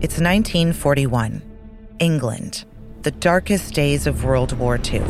It's 0.00 0.20
1941, 0.20 1.42
England, 1.98 2.64
the 3.02 3.10
darkest 3.10 3.74
days 3.74 4.06
of 4.06 4.22
World 4.22 4.56
War 4.56 4.76
II. 4.76 5.00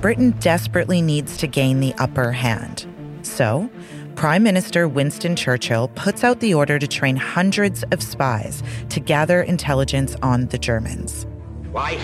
Britain 0.00 0.30
desperately 0.40 1.02
needs 1.02 1.36
to 1.36 1.46
gain 1.46 1.80
the 1.80 1.92
upper 1.98 2.32
hand. 2.32 2.86
So, 3.20 3.68
Prime 4.14 4.42
Minister 4.42 4.88
Winston 4.88 5.36
Churchill 5.36 5.88
puts 5.88 6.24
out 6.24 6.40
the 6.40 6.54
order 6.54 6.78
to 6.78 6.88
train 6.88 7.16
hundreds 7.16 7.82
of 7.92 8.02
spies 8.02 8.62
to 8.88 9.00
gather 9.00 9.42
intelligence 9.42 10.16
on 10.22 10.46
the 10.46 10.56
Germans. 10.56 11.26
Twice 11.64 12.00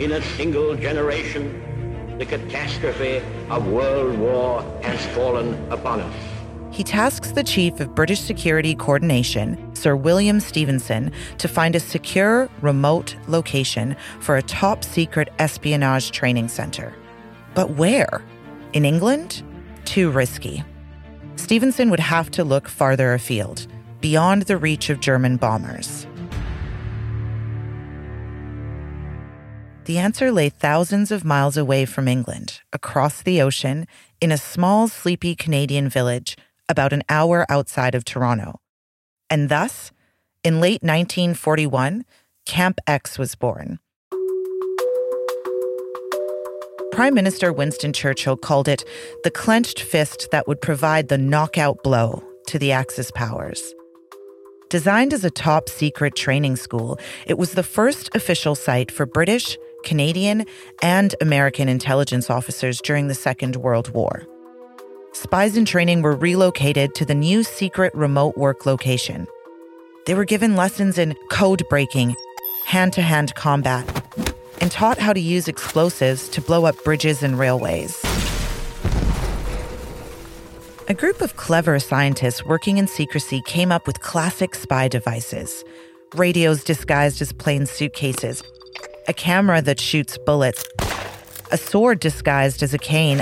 in 0.00 0.12
a 0.12 0.22
single 0.36 0.76
generation, 0.76 2.18
the 2.18 2.26
catastrophe 2.26 3.22
of 3.48 3.66
World 3.68 4.18
War 4.18 4.60
has 4.82 5.06
fallen 5.16 5.54
upon 5.72 6.00
us. 6.00 6.37
He 6.78 6.84
tasks 6.84 7.32
the 7.32 7.42
chief 7.42 7.80
of 7.80 7.96
British 7.96 8.20
Security 8.20 8.72
Coordination, 8.72 9.58
Sir 9.74 9.96
William 9.96 10.38
Stephenson, 10.38 11.10
to 11.38 11.48
find 11.48 11.74
a 11.74 11.80
secure, 11.80 12.48
remote 12.60 13.16
location 13.26 13.96
for 14.20 14.36
a 14.36 14.42
top 14.42 14.84
secret 14.84 15.28
espionage 15.40 16.12
training 16.12 16.46
center. 16.46 16.94
But 17.56 17.70
where? 17.70 18.22
In 18.74 18.84
England? 18.84 19.42
Too 19.86 20.08
risky. 20.08 20.62
Stephenson 21.34 21.90
would 21.90 21.98
have 21.98 22.30
to 22.30 22.44
look 22.44 22.68
farther 22.68 23.12
afield, 23.12 23.66
beyond 24.00 24.42
the 24.42 24.56
reach 24.56 24.88
of 24.88 25.00
German 25.00 25.36
bombers. 25.36 26.06
The 29.86 29.98
answer 29.98 30.30
lay 30.30 30.48
thousands 30.48 31.10
of 31.10 31.24
miles 31.24 31.56
away 31.56 31.86
from 31.86 32.06
England, 32.06 32.60
across 32.72 33.20
the 33.20 33.42
ocean, 33.42 33.88
in 34.20 34.30
a 34.30 34.38
small, 34.38 34.86
sleepy 34.86 35.34
Canadian 35.34 35.88
village 35.88 36.36
about 36.68 36.92
an 36.92 37.02
hour 37.08 37.46
outside 37.48 37.94
of 37.94 38.04
Toronto. 38.04 38.60
And 39.30 39.48
thus, 39.48 39.92
in 40.44 40.60
late 40.60 40.82
1941, 40.82 42.04
Camp 42.46 42.80
X 42.86 43.18
was 43.18 43.34
born. 43.34 43.78
Prime 46.92 47.14
Minister 47.14 47.52
Winston 47.52 47.92
Churchill 47.92 48.36
called 48.36 48.66
it 48.66 48.84
the 49.22 49.30
clenched 49.30 49.80
fist 49.80 50.28
that 50.32 50.48
would 50.48 50.60
provide 50.60 51.08
the 51.08 51.18
knockout 51.18 51.82
blow 51.84 52.24
to 52.48 52.58
the 52.58 52.72
Axis 52.72 53.10
powers. 53.12 53.74
Designed 54.70 55.14
as 55.14 55.24
a 55.24 55.30
top 55.30 55.68
secret 55.68 56.16
training 56.16 56.56
school, 56.56 56.98
it 57.26 57.38
was 57.38 57.52
the 57.52 57.62
first 57.62 58.14
official 58.14 58.54
site 58.54 58.90
for 58.90 59.06
British, 59.06 59.56
Canadian, 59.84 60.44
and 60.82 61.14
American 61.20 61.68
intelligence 61.68 62.30
officers 62.30 62.80
during 62.80 63.08
the 63.08 63.14
Second 63.14 63.56
World 63.56 63.90
War 63.90 64.26
spies 65.12 65.56
in 65.56 65.64
training 65.64 66.02
were 66.02 66.14
relocated 66.14 66.94
to 66.94 67.04
the 67.04 67.14
new 67.14 67.42
secret 67.42 67.94
remote 67.94 68.36
work 68.36 68.66
location. 68.66 69.26
They 70.06 70.14
were 70.14 70.24
given 70.24 70.56
lessons 70.56 70.98
in 70.98 71.14
code 71.30 71.62
breaking, 71.68 72.16
hand 72.64 72.92
to 72.94 73.02
hand 73.02 73.34
combat, 73.34 73.86
and 74.60 74.70
taught 74.70 74.98
how 74.98 75.12
to 75.12 75.20
use 75.20 75.48
explosives 75.48 76.28
to 76.30 76.40
blow 76.40 76.64
up 76.64 76.82
bridges 76.84 77.22
and 77.22 77.38
railways. 77.38 78.02
A 80.88 80.94
group 80.94 81.20
of 81.20 81.36
clever 81.36 81.78
scientists 81.78 82.44
working 82.46 82.78
in 82.78 82.86
secrecy 82.86 83.42
came 83.42 83.70
up 83.70 83.86
with 83.86 84.00
classic 84.00 84.54
spy 84.54 84.88
devices 84.88 85.64
radios 86.14 86.64
disguised 86.64 87.20
as 87.20 87.32
plain 87.32 87.66
suitcases, 87.66 88.42
a 89.08 89.12
camera 89.12 89.60
that 89.60 89.78
shoots 89.78 90.16
bullets, 90.16 90.64
a 91.52 91.58
sword 91.58 92.00
disguised 92.00 92.62
as 92.62 92.72
a 92.72 92.78
cane, 92.78 93.20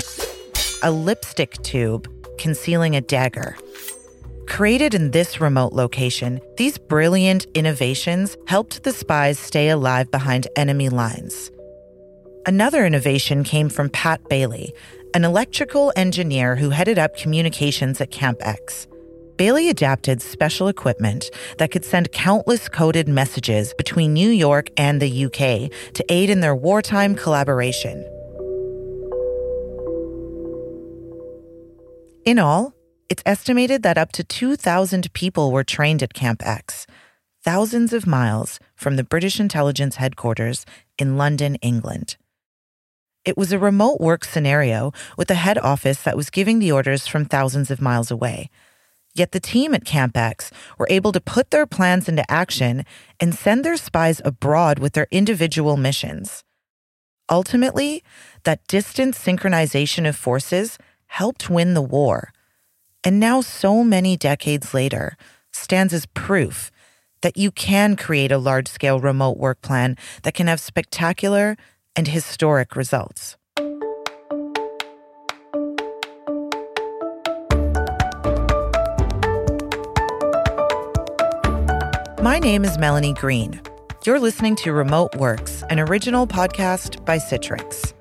a 0.83 0.91
lipstick 0.91 1.53
tube 1.63 2.07
concealing 2.37 2.95
a 2.95 3.01
dagger. 3.01 3.57
Created 4.47 4.93
in 4.93 5.11
this 5.11 5.41
remote 5.41 5.73
location, 5.73 6.39
these 6.57 6.77
brilliant 6.77 7.45
innovations 7.53 8.37
helped 8.47 8.83
the 8.83 8.91
spies 8.91 9.39
stay 9.39 9.69
alive 9.69 10.09
behind 10.11 10.47
enemy 10.55 10.89
lines. 10.89 11.51
Another 12.45 12.85
innovation 12.85 13.43
came 13.43 13.69
from 13.69 13.89
Pat 13.89 14.21
Bayly, 14.29 14.73
an 15.13 15.25
electrical 15.25 15.91
engineer 15.95 16.55
who 16.55 16.69
headed 16.69 16.99
up 16.99 17.17
communications 17.17 17.99
at 17.99 18.11
Camp 18.11 18.37
X. 18.41 18.87
Bayly 19.35 19.69
adapted 19.69 20.21
special 20.21 20.67
equipment 20.67 21.29
that 21.57 21.71
could 21.71 21.85
send 21.85 22.11
countless 22.11 22.69
coded 22.69 23.07
messages 23.07 23.73
between 23.73 24.13
New 24.13 24.29
York 24.29 24.69
and 24.77 25.01
the 25.01 25.25
UK 25.25 25.93
to 25.93 26.05
aid 26.09 26.29
in 26.29 26.39
their 26.39 26.55
wartime 26.55 27.15
collaboration. 27.15 28.03
In 32.27 32.39
all, 32.39 32.73
it's 33.07 33.23
estimated 33.25 33.83
that 33.83 33.97
up 33.97 34.11
to 34.11 34.21
2,000 34.21 35.13
people 35.13 35.49
were 35.49 35.63
trained 35.63 36.03
at 36.03 36.13
Camp 36.13 36.45
X, 36.45 36.85
thousands 37.41 37.93
of 37.93 38.05
miles 38.05 38.59
from 38.75 38.97
the 38.97 39.03
British 39.05 39.39
intelligence 39.39 39.95
headquarters 39.95 40.65
in 40.97 41.15
London, 41.15 41.55
England. 41.61 42.17
It 43.23 43.37
was 43.37 43.53
a 43.53 43.57
remote 43.57 44.01
work 44.01 44.25
scenario 44.25 44.91
with 45.17 45.31
a 45.31 45.35
head 45.35 45.57
office 45.57 46.03
that 46.03 46.17
was 46.17 46.29
giving 46.29 46.59
the 46.59 46.69
orders 46.69 47.07
from 47.07 47.23
thousands 47.23 47.71
of 47.71 47.79
miles 47.79 48.11
away. 48.11 48.49
Yet 49.15 49.31
the 49.31 49.39
team 49.39 49.73
at 49.73 49.85
Camp 49.85 50.17
X 50.17 50.51
were 50.77 50.87
able 50.89 51.13
to 51.13 51.21
put 51.21 51.51
their 51.51 51.65
plans 51.65 52.09
into 52.09 52.29
action 52.29 52.83
and 53.21 53.33
send 53.33 53.63
their 53.63 53.77
spies 53.77 54.21
abroad 54.25 54.79
with 54.79 54.91
their 54.91 55.07
individual 55.11 55.77
missions. 55.77 56.43
Ultimately, 57.29 58.03
that 58.43 58.67
distant 58.67 59.15
synchronization 59.15 60.05
of 60.05 60.17
forces 60.17 60.77
helped 61.07 61.49
win 61.49 61.73
the 61.73 61.81
war, 61.81 62.31
and 63.03 63.19
now, 63.19 63.41
so 63.41 63.83
many 63.83 64.17
decades 64.17 64.73
later, 64.73 65.17
stands 65.51 65.93
as 65.93 66.05
proof 66.07 66.71
that 67.21 67.37
you 67.37 67.51
can 67.51 67.95
create 67.95 68.31
a 68.31 68.37
large 68.37 68.67
scale 68.67 68.99
remote 68.99 69.37
work 69.37 69.61
plan 69.61 69.97
that 70.23 70.33
can 70.33 70.47
have 70.47 70.59
spectacular 70.59 71.57
and 71.95 72.07
historic 72.07 72.75
results. 72.75 73.37
My 82.21 82.39
name 82.39 82.65
is 82.65 82.77
Melanie 82.77 83.13
Green. 83.13 83.61
You're 84.05 84.19
listening 84.19 84.55
to 84.57 84.73
Remote 84.73 85.15
Works, 85.15 85.63
an 85.69 85.79
original 85.79 86.27
podcast 86.27 87.05
by 87.05 87.17
Citrix. 87.17 87.93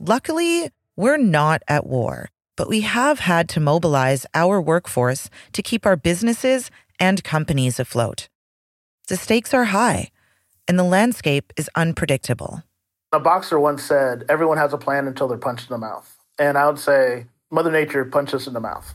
Luckily, 0.00 0.70
we're 0.96 1.16
not 1.16 1.62
at 1.66 1.86
war, 1.86 2.30
but 2.56 2.68
we 2.68 2.82
have 2.82 3.18
had 3.18 3.48
to 3.50 3.60
mobilize 3.60 4.26
our 4.34 4.60
workforce 4.60 5.28
to 5.52 5.62
keep 5.62 5.84
our 5.86 5.96
businesses 5.96 6.70
and 7.00 7.24
companies 7.24 7.80
afloat. 7.80 8.28
The 9.08 9.16
stakes 9.16 9.52
are 9.52 9.64
high, 9.64 10.10
and 10.68 10.78
the 10.78 10.84
landscape 10.84 11.52
is 11.56 11.68
unpredictable. 11.74 12.62
A 13.12 13.20
boxer 13.20 13.58
once 13.58 13.82
said, 13.82 14.24
Everyone 14.28 14.58
has 14.58 14.72
a 14.72 14.78
plan 14.78 15.06
until 15.06 15.28
they're 15.28 15.38
punched 15.38 15.68
in 15.68 15.74
the 15.74 15.78
mouth. 15.78 16.16
And 16.38 16.56
I 16.56 16.66
would 16.66 16.78
say, 16.78 17.26
Mother 17.50 17.70
Nature 17.70 18.04
punched 18.04 18.34
us 18.34 18.46
in 18.46 18.54
the 18.54 18.60
mouth. 18.60 18.94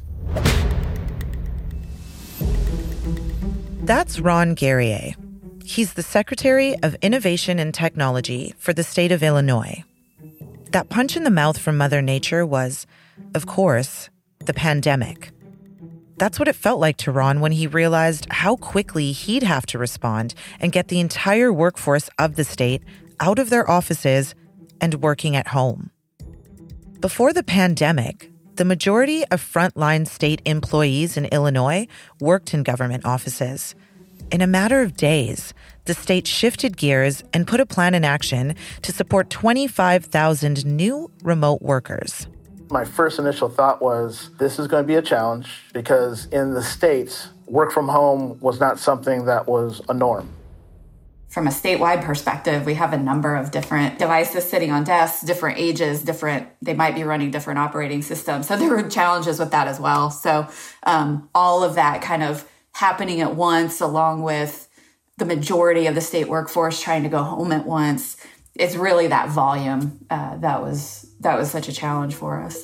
That's 3.84 4.20
Ron 4.20 4.54
Guerrier. 4.54 5.16
He's 5.64 5.94
the 5.94 6.04
Secretary 6.04 6.76
of 6.82 6.96
Innovation 7.02 7.60
and 7.60 7.74
Technology 7.74 8.54
for 8.58 8.74
the 8.74 8.84
state 8.84 9.12
of 9.12 9.22
Illinois. 9.22 9.84
That 10.72 10.90
punch 10.90 11.18
in 11.18 11.24
the 11.24 11.32
mouth 11.32 11.58
from 11.58 11.78
Mother 11.78 12.02
Nature 12.02 12.46
was, 12.46 12.86
of 13.34 13.48
course, 13.48 14.10
the 14.46 14.54
pandemic. 14.54 15.32
That's 16.18 16.38
what 16.38 16.48
it 16.48 16.56
felt 16.56 16.80
like 16.80 16.98
to 16.98 17.12
Ron 17.12 17.40
when 17.40 17.54
he 17.54 17.66
realized 17.66 18.28
how 18.30 18.56
quickly 18.56 19.12
he'd 19.12 19.42
have 19.42 19.66
to 19.68 19.80
respond 19.80 20.36
and 20.60 20.72
get 20.72 20.90
the 20.90 21.00
entire 21.00 21.52
workforce 21.52 22.10
of 22.20 22.36
the 22.36 22.44
state 22.44 22.84
out 23.20 23.40
of 23.40 23.50
their 23.50 23.70
offices 23.70 24.36
and 24.80 25.02
working 25.02 25.36
at 25.36 25.48
home. 25.48 25.90
Before 27.00 27.34
the 27.34 27.44
pandemic, 27.44 28.32
the 28.58 28.66
majority 28.66 29.26
of 29.32 29.42
frontline 29.42 30.06
state 30.06 30.42
employees 30.46 31.18
in 31.18 31.26
Illinois 31.26 31.88
worked 32.20 32.54
in 32.54 32.62
government 32.62 33.06
offices. 33.06 33.74
In 34.32 34.42
a 34.42 34.48
matter 34.48 34.82
of 34.82 34.98
days, 34.98 35.54
the 35.90 35.96
state 35.96 36.28
shifted 36.28 36.78
gears 36.78 37.24
and 37.34 37.48
put 37.48 37.60
a 37.60 37.66
plan 37.66 37.96
in 37.96 38.06
action 38.06 38.54
to 38.84 38.92
support 38.92 39.28
25,000 39.32 40.64
new 40.64 41.10
remote 41.24 41.64
workers. 41.64 42.28
My 42.70 42.86
first 42.86 43.18
initial 43.18 43.50
thought 43.50 43.82
was 43.82 44.30
this 44.38 44.60
is 44.60 44.68
going 44.68 44.84
to 44.84 44.88
be 44.88 44.94
a 44.94 45.02
challenge 45.02 45.50
because 45.74 46.28
in 46.28 46.54
the 46.54 46.62
States, 46.62 47.30
work 47.48 47.72
from 47.72 47.88
home 47.88 48.40
was 48.40 48.60
not 48.60 48.78
something 48.78 49.26
that 49.26 49.48
was 49.48 49.82
a 49.90 49.94
norm. 49.96 50.30
From 51.28 51.48
a 51.48 51.50
statewide 51.50 52.04
perspective, 52.04 52.68
we 52.68 52.76
have 52.76 52.94
a 52.94 52.98
number 52.98 53.36
of 53.36 53.50
different 53.50 53.98
devices 53.98 54.48
sitting 54.48 54.70
on 54.70 54.84
desks, 54.84 55.24
different 55.24 55.58
ages, 55.58 56.04
different, 56.04 56.48
they 56.62 56.76
might 56.76 56.94
be 56.94 57.04
running 57.04 57.32
different 57.32 57.58
operating 57.58 58.04
systems. 58.04 58.48
So 58.48 58.56
there 58.58 58.70
were 58.70 58.88
challenges 58.88 59.40
with 59.40 59.50
that 59.50 59.68
as 59.68 59.80
well. 59.80 60.12
So 60.12 60.48
um, 60.84 61.30
all 61.34 61.64
of 61.64 61.74
that 61.74 62.04
kind 62.04 62.22
of 62.22 62.48
happening 62.74 63.22
at 63.22 63.36
once, 63.36 63.82
along 63.82 64.22
with 64.22 64.69
the 65.20 65.26
majority 65.26 65.86
of 65.86 65.96
the 65.96 66.02
state 66.02 66.28
workforce 66.28 66.82
trying 66.82 67.04
to 67.04 67.10
go 67.10 67.22
home 67.22 67.52
at 67.52 67.66
once. 67.66 68.18
It's 68.56 68.76
really 68.76 69.08
that 69.08 69.30
volume 69.30 70.06
uh, 70.10 70.38
that 70.38 70.62
was 70.62 71.06
that 71.20 71.38
was 71.38 71.52
such 71.52 71.68
a 71.68 71.74
challenge 71.74 72.16
for 72.16 72.42
us. 72.42 72.64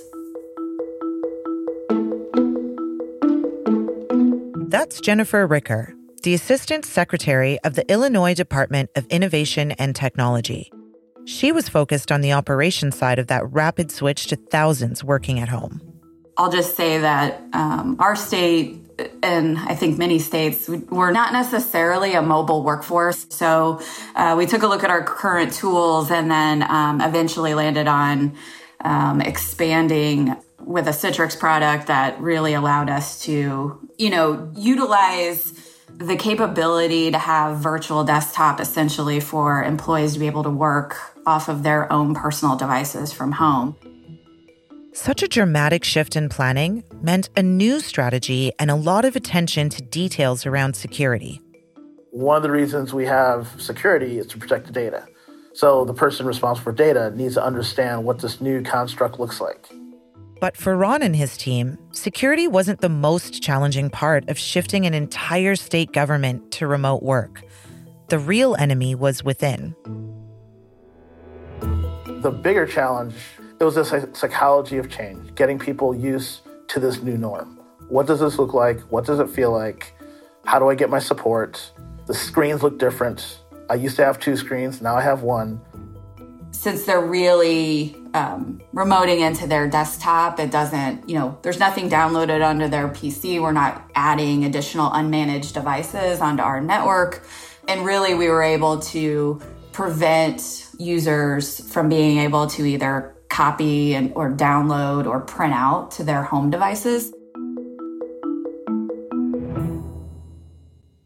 That's 4.69 4.99
Jennifer 4.99 5.45
Ricker, 5.45 5.93
the 6.23 6.33
Assistant 6.33 6.85
Secretary 6.85 7.59
of 7.63 7.75
the 7.75 7.89
Illinois 7.91 8.33
Department 8.33 8.89
of 8.95 9.05
Innovation 9.07 9.71
and 9.73 9.95
Technology. 9.95 10.71
She 11.25 11.51
was 11.51 11.69
focused 11.69 12.11
on 12.11 12.21
the 12.21 12.33
operations 12.33 12.97
side 12.97 13.19
of 13.19 13.27
that 13.27 13.51
rapid 13.51 13.91
switch 13.91 14.27
to 14.27 14.35
thousands 14.35 15.03
working 15.03 15.39
at 15.39 15.49
home. 15.49 15.81
I'll 16.37 16.51
just 16.51 16.75
say 16.75 16.99
that 16.99 17.41
um, 17.53 17.95
our 17.99 18.15
state 18.15 18.84
and 19.21 19.57
I 19.57 19.75
think 19.75 19.97
many 19.97 20.19
states, 20.19 20.69
we're 20.69 21.11
not 21.11 21.33
necessarily 21.33 22.13
a 22.13 22.21
mobile 22.21 22.63
workforce. 22.63 23.25
So 23.29 23.81
uh, 24.15 24.35
we 24.37 24.45
took 24.45 24.63
a 24.63 24.67
look 24.67 24.83
at 24.83 24.89
our 24.89 25.03
current 25.03 25.53
tools 25.53 26.11
and 26.11 26.29
then 26.29 26.63
um, 26.63 27.01
eventually 27.01 27.53
landed 27.53 27.87
on 27.87 28.35
um, 28.81 29.21
expanding 29.21 30.35
with 30.59 30.87
a 30.87 30.91
Citrix 30.91 31.37
product 31.37 31.87
that 31.87 32.19
really 32.19 32.53
allowed 32.53 32.89
us 32.89 33.21
to, 33.23 33.79
you 33.97 34.09
know, 34.09 34.51
utilize 34.55 35.53
the 35.97 36.15
capability 36.15 37.11
to 37.11 37.17
have 37.17 37.57
virtual 37.57 38.03
desktop 38.03 38.59
essentially 38.59 39.19
for 39.19 39.63
employees 39.63 40.13
to 40.13 40.19
be 40.19 40.27
able 40.27 40.43
to 40.43 40.49
work 40.49 40.97
off 41.25 41.47
of 41.47 41.63
their 41.63 41.91
own 41.91 42.13
personal 42.13 42.55
devices 42.55 43.13
from 43.13 43.33
home. 43.33 43.75
Such 44.95 45.21
a 45.21 45.27
dramatic 45.27 45.83
shift 45.83 46.15
in 46.15 46.29
planning 46.29 46.81
meant 47.01 47.29
a 47.35 47.43
new 47.43 47.81
strategy 47.81 48.53
and 48.57 48.71
a 48.71 48.75
lot 48.75 49.03
of 49.03 49.17
attention 49.17 49.67
to 49.71 49.81
details 49.81 50.45
around 50.45 50.73
security. 50.77 51.41
One 52.11 52.37
of 52.37 52.43
the 52.43 52.49
reasons 52.49 52.93
we 52.93 53.05
have 53.05 53.49
security 53.57 54.19
is 54.19 54.25
to 54.27 54.37
protect 54.37 54.67
the 54.67 54.71
data. 54.71 55.05
So 55.51 55.83
the 55.83 55.93
person 55.93 56.25
responsible 56.25 56.63
for 56.63 56.71
data 56.71 57.11
needs 57.13 57.33
to 57.33 57.43
understand 57.43 58.05
what 58.05 58.19
this 58.19 58.39
new 58.39 58.63
construct 58.63 59.19
looks 59.19 59.41
like. 59.41 59.67
But 60.39 60.55
for 60.55 60.77
Ron 60.77 61.01
and 61.01 61.13
his 61.13 61.35
team, 61.35 61.77
security 61.91 62.47
wasn't 62.47 62.79
the 62.79 62.87
most 62.87 63.43
challenging 63.43 63.89
part 63.89 64.29
of 64.29 64.39
shifting 64.39 64.85
an 64.85 64.93
entire 64.93 65.57
state 65.57 65.91
government 65.91 66.51
to 66.51 66.67
remote 66.67 67.03
work. 67.03 67.43
The 68.07 68.17
real 68.17 68.55
enemy 68.55 68.95
was 68.95 69.25
within. 69.25 69.75
The 72.21 72.31
bigger 72.31 72.65
challenge 72.65 73.15
it 73.59 73.63
was 73.63 73.77
a 73.77 73.85
psychology 74.13 74.77
of 74.77 74.89
change, 74.89 75.33
getting 75.35 75.57
people 75.57 75.95
used 75.95 76.41
to 76.67 76.79
this 76.79 77.01
new 77.01 77.17
norm. 77.17 77.59
What 77.87 78.07
does 78.07 78.19
this 78.19 78.37
look 78.37 78.53
like? 78.53 78.79
What 78.91 79.05
does 79.05 79.19
it 79.19 79.29
feel 79.29 79.51
like? 79.51 79.93
How 80.45 80.59
do 80.59 80.69
I 80.69 80.75
get 80.75 80.89
my 80.89 80.99
support? 80.99 81.71
The 82.07 82.13
screens 82.13 82.63
look 82.63 82.77
different. 82.77 83.39
I 83.69 83.75
used 83.75 83.95
to 83.95 84.05
have 84.05 84.19
two 84.19 84.35
screens, 84.35 84.81
now 84.81 84.95
I 84.95 85.01
have 85.01 85.23
one. 85.23 85.61
Since 86.51 86.85
they're 86.85 87.01
really 87.01 87.95
um, 88.13 88.61
remoting 88.73 89.19
into 89.27 89.47
their 89.47 89.67
desktop, 89.67 90.39
it 90.39 90.51
doesn't, 90.51 91.07
you 91.09 91.15
know, 91.15 91.37
there's 91.41 91.59
nothing 91.59 91.89
downloaded 91.89 92.45
onto 92.45 92.67
their 92.67 92.87
PC. 92.87 93.41
We're 93.41 93.51
not 93.51 93.89
adding 93.95 94.45
additional 94.45 94.89
unmanaged 94.91 95.53
devices 95.53 96.21
onto 96.21 96.43
our 96.43 96.61
network. 96.61 97.27
And 97.67 97.85
really, 97.85 98.13
we 98.13 98.29
were 98.29 98.43
able 98.43 98.79
to 98.79 99.41
prevent 99.73 100.69
users 100.77 101.59
from 101.71 101.89
being 101.89 102.19
able 102.19 102.47
to 102.47 102.65
either 102.65 103.14
copy 103.35 103.93
and, 103.93 104.13
or 104.15 104.31
download 104.31 105.05
or 105.05 105.19
print 105.19 105.53
out 105.53 105.91
to 105.91 106.05
their 106.05 106.23
home 106.23 106.49
devices. 106.49 107.11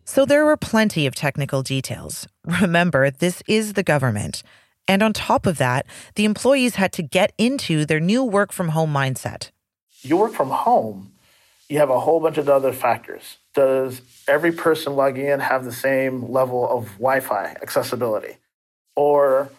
So 0.05 0.25
there 0.25 0.45
were 0.45 0.57
plenty 0.57 1.07
of 1.07 1.15
technical 1.15 1.63
details. 1.63 2.27
Remember, 2.61 3.09
this 3.09 3.41
is 3.47 3.73
the 3.73 3.83
government. 3.83 4.43
And 4.87 5.01
on 5.01 5.13
top 5.13 5.47
of 5.47 5.57
that, 5.57 5.87
the 6.15 6.25
employees 6.25 6.75
had 6.75 6.93
to 6.93 7.03
get 7.03 7.33
into 7.37 7.85
their 7.85 7.99
new 7.99 8.23
work 8.23 8.51
from 8.51 8.69
home 8.69 8.93
mindset. 8.93 9.49
You 10.01 10.17
work 10.17 10.33
from 10.33 10.49
home, 10.49 11.13
you 11.67 11.79
have 11.79 11.89
a 11.89 11.99
whole 11.99 12.19
bunch 12.19 12.37
of 12.37 12.47
other 12.47 12.73
factors. 12.73 13.37
Does 13.55 14.01
every 14.27 14.51
person 14.51 14.95
logging 14.95 15.25
in 15.25 15.39
have 15.39 15.65
the 15.65 15.71
same 15.71 16.31
level 16.31 16.69
of 16.69 16.85
Wi 16.93 17.21
Fi 17.21 17.55
accessibility? 17.61 18.37
Or 18.95 19.49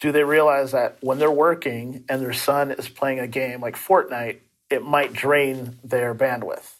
do 0.00 0.12
they 0.12 0.24
realize 0.24 0.72
that 0.72 0.98
when 1.00 1.18
they're 1.18 1.30
working 1.30 2.04
and 2.08 2.22
their 2.22 2.32
son 2.32 2.70
is 2.70 2.88
playing 2.88 3.18
a 3.18 3.26
game 3.26 3.60
like 3.60 3.76
Fortnite, 3.76 4.38
it 4.70 4.84
might 4.84 5.12
drain 5.12 5.78
their 5.82 6.14
bandwidth? 6.14 6.74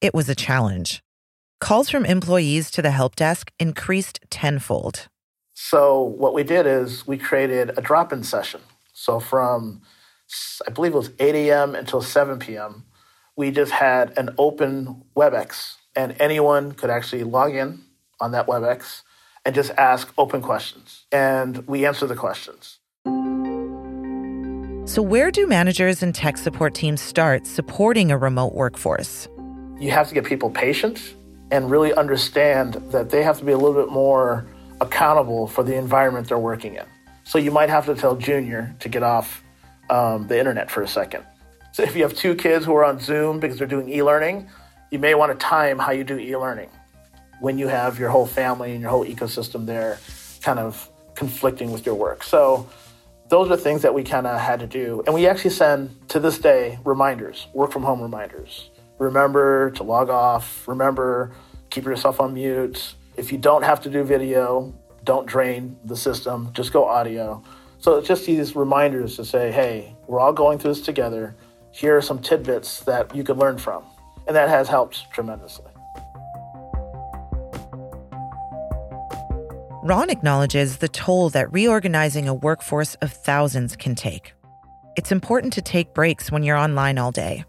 It 0.00 0.14
was 0.14 0.28
a 0.28 0.34
challenge. 0.34 1.02
Calls 1.60 1.90
from 1.90 2.06
employees 2.06 2.70
to 2.70 2.82
the 2.82 2.90
help 2.90 3.16
desk 3.16 3.52
increased 3.58 4.20
tenfold. 4.30 5.08
So, 5.52 6.00
what 6.02 6.32
we 6.32 6.42
did 6.42 6.66
is 6.66 7.06
we 7.06 7.18
created 7.18 7.76
a 7.76 7.82
drop 7.82 8.12
in 8.12 8.22
session. 8.22 8.62
So, 8.94 9.20
from 9.20 9.82
I 10.66 10.70
believe 10.70 10.92
it 10.92 10.96
was 10.96 11.10
8 11.18 11.34
a.m. 11.34 11.74
until 11.74 12.00
7 12.00 12.38
p.m., 12.38 12.84
we 13.36 13.50
just 13.50 13.72
had 13.72 14.16
an 14.16 14.30
open 14.38 15.02
WebEx, 15.14 15.74
and 15.94 16.16
anyone 16.18 16.72
could 16.72 16.88
actually 16.88 17.24
log 17.24 17.54
in 17.54 17.82
on 18.20 18.32
that 18.32 18.46
WebEx 18.46 19.02
and 19.44 19.54
just 19.54 19.70
ask 19.72 20.12
open 20.18 20.42
questions. 20.42 21.06
And 21.12 21.66
we 21.66 21.86
answer 21.86 22.06
the 22.06 22.16
questions. 22.16 22.78
So, 24.86 25.02
where 25.02 25.30
do 25.30 25.46
managers 25.46 26.02
and 26.02 26.14
tech 26.14 26.36
support 26.36 26.74
teams 26.74 27.00
start 27.00 27.46
supporting 27.46 28.10
a 28.10 28.18
remote 28.18 28.54
workforce? 28.54 29.28
You 29.78 29.90
have 29.92 30.08
to 30.08 30.14
get 30.14 30.24
people 30.24 30.50
patient 30.50 31.14
and 31.50 31.70
really 31.70 31.92
understand 31.94 32.74
that 32.90 33.10
they 33.10 33.22
have 33.22 33.38
to 33.38 33.44
be 33.44 33.52
a 33.52 33.58
little 33.58 33.80
bit 33.80 33.92
more 33.92 34.46
accountable 34.80 35.46
for 35.46 35.62
the 35.62 35.74
environment 35.74 36.28
they're 36.28 36.38
working 36.38 36.74
in. 36.74 36.84
So, 37.24 37.38
you 37.38 37.52
might 37.52 37.70
have 37.70 37.86
to 37.86 37.94
tell 37.94 38.16
Junior 38.16 38.74
to 38.80 38.88
get 38.88 39.02
off 39.02 39.44
um, 39.90 40.26
the 40.26 40.38
internet 40.38 40.70
for 40.70 40.82
a 40.82 40.88
second. 40.88 41.24
So, 41.72 41.84
if 41.84 41.94
you 41.94 42.02
have 42.02 42.14
two 42.14 42.34
kids 42.34 42.64
who 42.64 42.74
are 42.74 42.84
on 42.84 42.98
Zoom 42.98 43.38
because 43.38 43.58
they're 43.58 43.68
doing 43.68 43.88
e 43.88 44.02
learning, 44.02 44.48
you 44.90 44.98
may 44.98 45.14
want 45.14 45.30
to 45.30 45.38
time 45.38 45.78
how 45.78 45.92
you 45.92 46.02
do 46.02 46.18
e 46.18 46.36
learning 46.36 46.68
when 47.40 47.58
you 47.58 47.68
have 47.68 47.98
your 47.98 48.10
whole 48.10 48.26
family 48.26 48.72
and 48.72 48.80
your 48.80 48.90
whole 48.90 49.04
ecosystem 49.04 49.66
there 49.66 49.98
kind 50.42 50.58
of 50.58 50.88
conflicting 51.14 51.72
with 51.72 51.84
your 51.84 51.94
work. 51.94 52.22
So 52.22 52.68
those 53.28 53.50
are 53.50 53.56
things 53.56 53.82
that 53.82 53.94
we 53.94 54.02
kind 54.02 54.26
of 54.26 54.40
had 54.40 54.60
to 54.60 54.66
do. 54.66 55.02
And 55.06 55.14
we 55.14 55.26
actually 55.26 55.50
send 55.50 56.08
to 56.10 56.20
this 56.20 56.38
day 56.38 56.78
reminders, 56.84 57.46
work 57.52 57.72
from 57.72 57.82
home 57.82 58.02
reminders. 58.02 58.70
Remember 58.98 59.70
to 59.72 59.82
log 59.82 60.10
off, 60.10 60.66
remember 60.68 61.32
keep 61.70 61.84
yourself 61.84 62.20
on 62.20 62.34
mute. 62.34 62.94
If 63.16 63.32
you 63.32 63.38
don't 63.38 63.62
have 63.62 63.80
to 63.82 63.90
do 63.90 64.02
video, 64.02 64.74
don't 65.04 65.26
drain 65.26 65.76
the 65.84 65.96
system, 65.96 66.50
just 66.52 66.72
go 66.72 66.86
audio. 66.86 67.42
So 67.78 67.96
it's 67.96 68.08
just 68.08 68.26
these 68.26 68.54
reminders 68.54 69.16
to 69.16 69.24
say, 69.24 69.50
hey, 69.50 69.94
we're 70.06 70.20
all 70.20 70.32
going 70.32 70.58
through 70.58 70.74
this 70.74 70.82
together. 70.82 71.34
Here 71.72 71.96
are 71.96 72.02
some 72.02 72.18
tidbits 72.18 72.80
that 72.80 73.14
you 73.14 73.24
can 73.24 73.38
learn 73.38 73.56
from. 73.56 73.84
And 74.26 74.36
that 74.36 74.48
has 74.48 74.68
helped 74.68 75.10
tremendously. 75.12 75.70
Ron 79.90 80.08
acknowledges 80.08 80.76
the 80.76 80.86
toll 80.86 81.30
that 81.30 81.52
reorganizing 81.52 82.28
a 82.28 82.32
workforce 82.32 82.94
of 83.02 83.10
thousands 83.12 83.74
can 83.74 83.96
take. 83.96 84.34
It's 84.94 85.10
important 85.10 85.52
to 85.54 85.62
take 85.62 85.94
breaks 85.94 86.30
when 86.30 86.44
you're 86.44 86.56
online 86.56 86.96
all 86.96 87.10
day. 87.10 87.44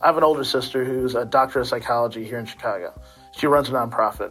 I 0.00 0.06
have 0.06 0.16
an 0.16 0.24
older 0.24 0.44
sister 0.44 0.82
who's 0.82 1.14
a 1.14 1.26
doctor 1.26 1.60
of 1.60 1.68
psychology 1.68 2.24
here 2.24 2.38
in 2.38 2.46
Chicago. 2.46 2.98
She 3.36 3.46
runs 3.46 3.68
a 3.68 3.72
nonprofit. 3.72 4.30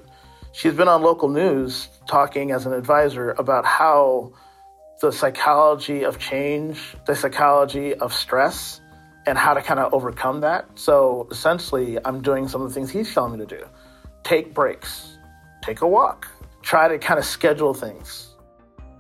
She's 0.54 0.74
been 0.74 0.88
on 0.88 1.04
local 1.04 1.30
news 1.30 1.90
talking 2.08 2.50
as 2.50 2.66
an 2.66 2.74
advisor 2.74 3.30
about 3.38 3.68
how 3.68 4.34
the 5.02 5.12
psychology 5.12 6.04
of 6.04 6.18
change, 6.18 6.96
the 7.06 7.16
psychology 7.16 7.94
of 7.94 8.16
stress, 8.16 8.82
and 9.28 9.38
how 9.38 9.54
to 9.54 9.62
kind 9.62 9.80
of 9.80 9.94
overcome 9.94 10.42
that. 10.42 10.66
So 10.74 11.28
essentially, 11.30 12.00
I'm 12.04 12.24
doing 12.24 12.48
some 12.48 12.64
of 12.64 12.70
the 12.70 12.74
things 12.74 12.90
he's 12.90 13.14
telling 13.14 13.34
me 13.34 13.46
to 13.46 13.58
do 13.58 13.64
take 14.24 14.56
breaks, 14.56 15.20
take 15.62 15.82
a 15.82 15.88
walk, 15.88 16.28
try 16.62 16.88
to 16.88 16.98
kind 16.98 17.20
of 17.20 17.26
schedule 17.26 17.74
things. 17.74 18.28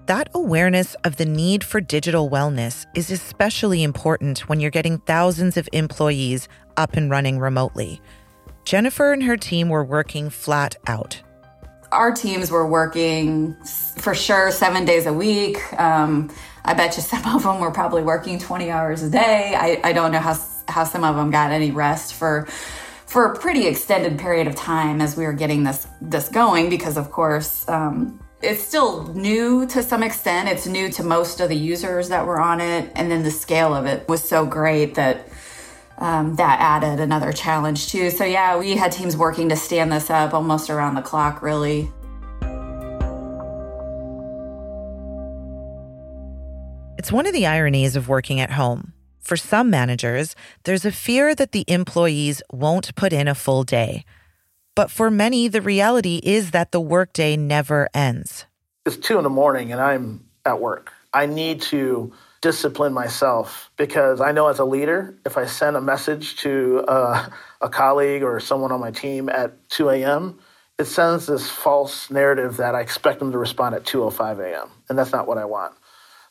That 0.08 0.30
awareness 0.34 0.96
of 1.04 1.18
the 1.18 1.26
need 1.26 1.64
for 1.64 1.80
digital 1.80 2.30
wellness 2.30 2.86
is 2.96 3.12
especially 3.12 3.84
important 3.84 4.50
when 4.50 4.60
you're 4.60 4.72
getting 4.72 4.98
thousands 5.00 5.58
of 5.58 5.70
employees 5.72 6.50
up 6.76 6.98
and 6.98 7.10
running 7.10 7.40
remotely. 7.40 8.02
Jennifer 8.66 9.14
and 9.14 9.24
her 9.24 9.38
team 9.38 9.70
were 9.70 9.84
working 9.84 10.30
flat 10.30 10.76
out. 10.88 11.22
Our 11.92 12.12
teams 12.12 12.52
were 12.52 12.68
working 12.68 13.56
for 13.98 14.16
sure 14.16 14.52
seven 14.52 14.86
days 14.86 15.06
a 15.06 15.14
week. 15.14 15.58
Um, 15.80 16.32
I 16.66 16.74
bet 16.74 16.96
you 16.98 17.04
some 17.04 17.26
of 17.36 17.44
them 17.44 17.60
were 17.60 17.72
probably 17.72 18.02
working 18.02 18.40
20 18.40 18.70
hours 18.70 19.04
a 19.04 19.10
day. 19.10 19.54
I, 19.58 19.80
I 19.84 19.94
don't 19.94 20.12
know 20.12 20.20
how, 20.20 20.38
how 20.68 20.84
some 20.84 21.04
of 21.04 21.16
them 21.16 21.32
got 21.32 21.52
any 21.52 21.72
rest 21.72 22.14
for 22.14 22.48
for 23.12 23.26
a 23.26 23.38
pretty 23.38 23.68
extended 23.68 24.18
period 24.18 24.48
of 24.48 24.56
time 24.56 25.02
as 25.02 25.18
we 25.18 25.26
were 25.26 25.34
getting 25.34 25.66
this 25.66 25.86
this 26.00 26.30
going 26.30 26.70
because 26.70 26.96
of 26.96 27.12
course 27.12 27.68
um, 27.68 28.18
it's 28.42 28.64
still 28.64 29.04
new 29.14 29.68
to 29.68 29.84
some 29.84 30.02
extent. 30.02 30.48
It's 30.48 30.66
new 30.66 30.90
to 30.92 31.04
most 31.04 31.42
of 31.42 31.50
the 31.50 31.56
users 31.58 32.08
that 32.08 32.26
were 32.26 32.40
on 32.40 32.62
it. 32.62 32.90
And 32.96 33.12
then 33.12 33.22
the 33.22 33.30
scale 33.30 33.76
of 33.76 33.86
it 33.86 34.08
was 34.08 34.24
so 34.24 34.46
great 34.46 34.96
that 34.96 35.28
um, 35.98 36.38
that 36.38 36.62
added 36.62 37.02
another 37.02 37.34
challenge 37.34 37.90
too. 37.90 38.12
So 38.12 38.24
yeah 38.24 38.58
we 38.58 38.78
had 38.78 38.94
teams 38.94 39.18
working 39.18 39.50
to 39.50 39.58
stand 39.58 39.92
this 39.92 40.10
up 40.10 40.34
almost 40.34 40.70
around 40.70 40.96
the 40.96 41.02
clock 41.02 41.42
really. 41.42 41.92
It's 46.98 47.12
one 47.12 47.26
of 47.26 47.34
the 47.34 47.46
ironies 47.46 47.98
of 47.98 48.08
working 48.08 48.40
at 48.40 48.52
home 48.52 48.94
for 49.22 49.38
some 49.38 49.70
managers, 49.70 50.36
there's 50.64 50.86
a 50.86 50.92
fear 50.92 51.34
that 51.36 51.52
the 51.52 51.64
employees 51.68 52.42
won't 52.52 52.96
put 52.96 53.14
in 53.14 53.28
a 53.28 53.36
full 53.36 53.64
day. 53.64 54.04
But 54.76 54.90
for 54.90 55.12
many, 55.12 55.48
the 55.48 55.62
reality 55.62 56.20
is 56.24 56.52
that 56.52 56.72
the 56.72 56.82
workday 56.82 57.36
never 57.38 57.90
ends. 57.94 58.46
It's 58.86 58.98
two 58.98 59.18
in 59.18 59.24
the 59.24 59.30
morning 59.30 59.72
and 59.72 59.82
I'm 59.82 60.26
at 60.46 60.60
work. 60.60 60.92
I 61.14 61.26
need 61.26 61.62
to 61.64 62.14
discipline 62.42 62.94
myself 62.94 63.70
because 63.78 64.20
I 64.20 64.32
know 64.32 64.48
as 64.48 64.60
a 64.60 64.66
leader, 64.66 65.16
if 65.26 65.38
I 65.38 65.46
send 65.46 65.76
a 65.76 65.82
message 65.82 66.38
to 66.38 66.84
uh, 66.88 67.30
a 67.62 67.70
colleague 67.70 68.24
or 68.24 68.40
someone 68.40 68.72
on 68.72 68.80
my 68.80 68.92
team 68.92 69.30
at 69.30 69.70
2 69.70 69.90
a.m., 69.90 70.40
it 70.80 70.86
sends 70.86 71.28
this 71.28 71.48
false 71.48 72.10
narrative 72.10 72.58
that 72.58 72.74
I 72.74 72.82
expect 72.82 73.20
them 73.20 73.32
to 73.34 73.38
respond 73.38 73.76
at 73.76 73.84
2:05 73.84 74.40
a.m. 74.40 74.70
and 74.90 74.98
that's 74.98 75.12
not 75.12 75.28
what 75.28 75.38
I 75.38 75.46
want. 75.46 75.76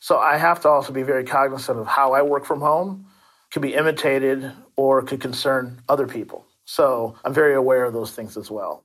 So 0.01 0.17
I 0.17 0.37
have 0.37 0.59
to 0.61 0.67
also 0.67 0.91
be 0.91 1.03
very 1.03 1.23
cognizant 1.23 1.77
of 1.77 1.85
how 1.85 2.13
I 2.13 2.23
work 2.23 2.43
from 2.43 2.59
home 2.59 3.05
could 3.51 3.61
be 3.61 3.75
imitated 3.75 4.51
or 4.75 5.03
could 5.03 5.21
concern 5.21 5.79
other 5.87 6.07
people. 6.07 6.47
So 6.65 7.15
I'm 7.23 7.35
very 7.35 7.53
aware 7.53 7.85
of 7.85 7.93
those 7.93 8.11
things 8.11 8.35
as 8.35 8.49
well. 8.49 8.83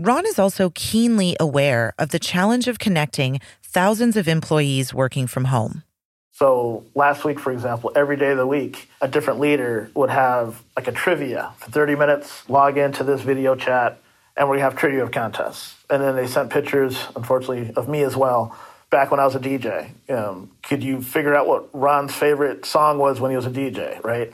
Ron 0.00 0.26
is 0.26 0.40
also 0.40 0.72
keenly 0.74 1.36
aware 1.38 1.94
of 1.98 2.10
the 2.10 2.18
challenge 2.18 2.66
of 2.66 2.80
connecting 2.80 3.40
thousands 3.62 4.16
of 4.16 4.26
employees 4.26 4.92
working 4.92 5.28
from 5.28 5.46
home. 5.46 5.84
So 6.32 6.84
last 6.96 7.24
week, 7.24 7.38
for 7.38 7.52
example, 7.52 7.92
every 7.94 8.16
day 8.16 8.32
of 8.32 8.38
the 8.38 8.46
week, 8.46 8.90
a 9.00 9.06
different 9.06 9.38
leader 9.38 9.88
would 9.94 10.10
have 10.10 10.62
like 10.74 10.88
a 10.88 10.92
trivia 10.92 11.52
for 11.58 11.70
30 11.70 11.94
minutes, 11.94 12.46
log 12.48 12.76
into 12.76 13.04
this 13.04 13.22
video 13.22 13.54
chat, 13.54 14.00
and 14.36 14.50
we 14.50 14.58
have 14.60 14.76
trivia 14.76 15.04
of 15.04 15.12
contests. 15.12 15.76
And 15.88 16.02
then 16.02 16.16
they 16.16 16.26
sent 16.26 16.50
pictures, 16.50 17.06
unfortunately, 17.14 17.72
of 17.74 17.88
me 17.88 18.02
as 18.02 18.16
well, 18.16 18.56
back 18.90 19.10
when 19.10 19.20
I 19.20 19.24
was 19.24 19.34
a 19.34 19.40
DJ. 19.40 19.90
Um, 20.10 20.50
could 20.62 20.82
you 20.82 21.02
figure 21.02 21.34
out 21.34 21.46
what 21.46 21.68
Ron's 21.72 22.14
favorite 22.14 22.64
song 22.64 22.98
was 22.98 23.20
when 23.20 23.30
he 23.30 23.36
was 23.36 23.46
a 23.46 23.50
DJ, 23.50 24.02
right? 24.04 24.32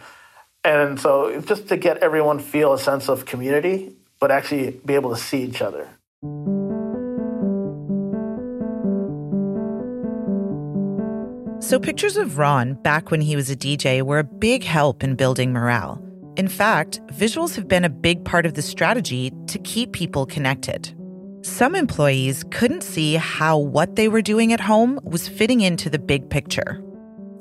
And 0.65 1.01
so 1.01 1.41
just 1.41 1.69
to 1.69 1.77
get 1.77 1.99
everyone 1.99 2.39
feel 2.39 2.73
a 2.73 2.79
sense 2.79 3.09
of 3.09 3.25
community, 3.25 3.95
but 4.21 4.31
actually 4.31 4.81
be 4.85 4.95
able 4.95 5.11
to 5.11 5.21
see 5.21 5.43
each 5.43 5.61
other. 5.61 5.89
So, 11.61 11.79
pictures 11.79 12.17
of 12.17 12.39
Ron 12.39 12.75
back 12.75 13.11
when 13.11 13.21
he 13.21 13.35
was 13.35 13.49
a 13.49 13.57
DJ 13.57 14.03
were 14.03 14.19
a 14.19 14.25
big 14.25 14.63
help 14.63 15.03
in 15.03 15.15
building 15.15 15.53
morale. 15.53 16.03
In 16.37 16.49
fact, 16.49 17.01
visuals 17.07 17.55
have 17.57 17.69
been 17.69 17.85
a 17.85 17.89
big 17.89 18.25
part 18.25 18.47
of 18.47 18.55
the 18.55 18.63
strategy 18.63 19.33
to 19.47 19.59
keep 19.61 19.93
people 19.93 20.27
connected. 20.27 20.93
Some 21.45 21.75
employees 21.75 22.45
couldn't 22.53 22.85
see 22.85 23.15
how 23.15 23.59
what 23.59 23.97
they 23.97 24.07
were 24.07 24.23
doing 24.23 24.53
at 24.53 24.61
home 24.61 25.01
was 25.03 25.27
fitting 25.27 25.61
into 25.61 25.91
the 25.91 25.99
big 25.99 26.31
picture. 26.31 26.81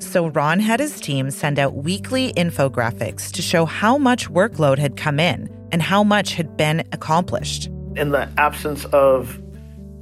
So, 0.00 0.26
Ron 0.26 0.58
had 0.58 0.80
his 0.80 1.00
team 1.00 1.30
send 1.30 1.60
out 1.60 1.84
weekly 1.84 2.32
infographics 2.32 3.30
to 3.30 3.42
show 3.42 3.64
how 3.64 3.96
much 3.96 4.28
workload 4.28 4.78
had 4.78 4.96
come 4.96 5.20
in 5.20 5.48
and 5.70 5.80
how 5.80 6.02
much 6.02 6.34
had 6.34 6.56
been 6.56 6.80
accomplished. 6.90 7.68
In 7.94 8.10
the 8.10 8.28
absence 8.38 8.84
of 8.86 9.40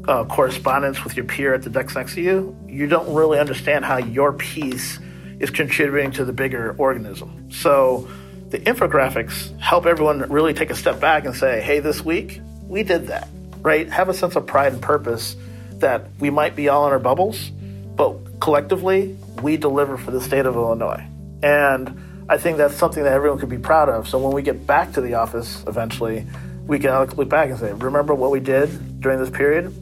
uh, 0.08 0.24
correspondence 0.24 1.04
with 1.04 1.14
your 1.14 1.26
peer 1.26 1.52
at 1.52 1.60
the 1.60 1.68
desk 1.68 1.94
next 1.94 2.14
to 2.14 2.22
you, 2.22 2.56
you 2.66 2.86
don't 2.86 3.12
really 3.12 3.38
understand 3.38 3.84
how 3.84 3.98
your 3.98 4.32
piece 4.32 4.98
is 5.40 5.50
contributing 5.50 6.10
to 6.12 6.24
the 6.24 6.32
bigger 6.32 6.74
organism. 6.78 7.50
So 7.50 8.08
the 8.48 8.60
infographics 8.60 9.58
help 9.60 9.84
everyone 9.84 10.20
really 10.30 10.54
take 10.54 10.70
a 10.70 10.74
step 10.74 11.00
back 11.00 11.26
and 11.26 11.36
say, 11.36 11.60
hey, 11.60 11.80
this 11.80 12.02
week 12.02 12.40
we 12.62 12.82
did 12.82 13.08
that, 13.08 13.28
right? 13.62 13.88
Have 13.90 14.08
a 14.08 14.14
sense 14.14 14.36
of 14.36 14.46
pride 14.46 14.72
and 14.72 14.82
purpose 14.82 15.36
that 15.74 16.06
we 16.18 16.30
might 16.30 16.56
be 16.56 16.68
all 16.68 16.86
in 16.86 16.92
our 16.92 16.98
bubbles, 16.98 17.50
but 17.96 18.14
collectively 18.40 19.16
we 19.42 19.56
deliver 19.56 19.96
for 19.96 20.10
the 20.10 20.20
state 20.20 20.46
of 20.46 20.54
Illinois. 20.54 21.04
And 21.42 22.26
I 22.28 22.38
think 22.38 22.58
that's 22.58 22.74
something 22.74 23.02
that 23.02 23.12
everyone 23.12 23.38
could 23.38 23.48
be 23.48 23.58
proud 23.58 23.88
of. 23.88 24.08
So 24.08 24.18
when 24.18 24.32
we 24.32 24.42
get 24.42 24.66
back 24.66 24.92
to 24.92 25.00
the 25.00 25.14
office 25.14 25.64
eventually, 25.66 26.26
we 26.66 26.78
can 26.78 26.92
look 27.16 27.28
back 27.28 27.50
and 27.50 27.58
say, 27.58 27.72
remember 27.72 28.14
what 28.14 28.30
we 28.30 28.40
did 28.40 29.00
during 29.00 29.18
this 29.18 29.30
period? 29.30 29.74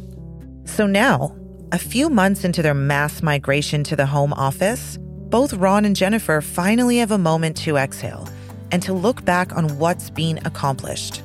So 0.65 0.87
now, 0.87 1.37
a 1.73 1.79
few 1.79 2.09
months 2.09 2.45
into 2.45 2.63
their 2.63 2.75
mass 2.75 3.23
migration 3.23 3.85
to 3.85 3.97
the 3.97 4.07
home 4.07 4.33
office, 4.33 4.97
both 5.29 5.53
Ron 5.55 5.85
and 5.85 5.95
Jennifer 5.95 6.41
finally 6.41 6.99
have 6.99 7.11
a 7.11 7.19
moment 7.19 7.57
to 7.59 7.77
exhale 7.77 8.27
and 8.71 8.83
to 8.83 8.93
look 8.95 9.25
back 9.25 9.55
on 9.55 9.79
what's 9.79 10.09
been 10.09 10.39
accomplished. 10.47 11.23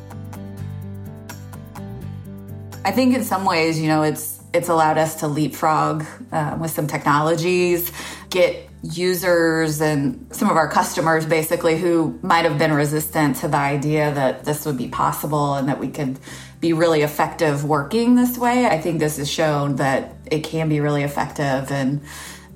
I 2.86 2.92
think 2.92 3.16
in 3.16 3.24
some 3.24 3.46
ways, 3.46 3.80
you 3.80 3.88
know, 3.88 4.04
it's 4.04 4.42
it's 4.54 4.70
allowed 4.70 4.98
us 4.98 5.16
to 5.22 5.28
leapfrog 5.28 6.06
uh, 6.32 6.58
with 6.60 6.72
some 6.72 6.86
technologies, 6.86 7.92
get 8.30 8.70
users 8.84 9.82
and 9.82 10.28
some 10.36 10.50
of 10.50 10.58
our 10.58 10.70
customers 10.70 11.26
basically 11.26 11.78
who 11.78 12.20
might 12.22 12.44
have 12.44 12.60
been 12.60 12.74
resistant 12.74 13.38
to 13.38 13.48
the 13.48 13.58
idea 13.58 14.14
that 14.14 14.44
this 14.44 14.66
would 14.66 14.78
be 14.78 14.90
possible 14.90 15.56
and 15.56 15.70
that 15.70 15.80
we 15.80 15.88
could 15.88 16.20
be 16.60 16.74
really 16.74 17.02
effective 17.02 17.64
working 17.64 18.16
this 18.16 18.38
way. 18.38 18.66
I 18.66 18.80
think 18.80 19.00
this 19.00 19.18
has 19.18 19.32
shown 19.32 19.78
that 19.78 20.16
it 20.30 20.44
can 20.44 20.70
be 20.70 20.82
really 20.82 21.04
effective 21.04 21.72
and 21.72 22.02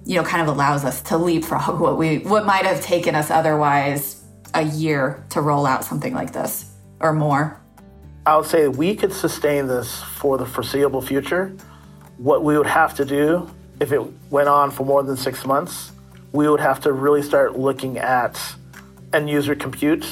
you 0.05 0.15
know 0.15 0.23
kind 0.23 0.41
of 0.41 0.53
allows 0.53 0.85
us 0.85 1.01
to 1.03 1.17
leapfrog 1.17 1.79
what 1.79 1.97
we 1.97 2.19
what 2.19 2.45
might 2.45 2.65
have 2.65 2.81
taken 2.81 3.15
us 3.15 3.31
otherwise 3.31 4.23
a 4.53 4.63
year 4.63 5.25
to 5.29 5.41
roll 5.41 5.65
out 5.65 5.83
something 5.83 6.13
like 6.13 6.33
this 6.33 6.71
or 6.99 7.13
more. 7.13 7.61
I 8.27 8.35
would 8.35 8.45
say 8.45 8.67
we 8.67 8.93
could 8.93 9.13
sustain 9.13 9.67
this 9.67 10.03
for 10.03 10.37
the 10.37 10.45
foreseeable 10.45 11.01
future. 11.01 11.55
What 12.17 12.43
we 12.43 12.57
would 12.57 12.67
have 12.67 12.93
to 12.95 13.05
do 13.05 13.49
if 13.79 13.93
it 13.93 14.01
went 14.29 14.49
on 14.49 14.69
for 14.69 14.85
more 14.85 15.01
than 15.01 15.15
6 15.15 15.45
months, 15.45 15.93
we 16.33 16.49
would 16.49 16.59
have 16.59 16.81
to 16.81 16.91
really 16.91 17.21
start 17.21 17.57
looking 17.57 17.97
at 17.97 18.37
end 19.13 19.29
user 19.29 19.55
compute 19.55 20.05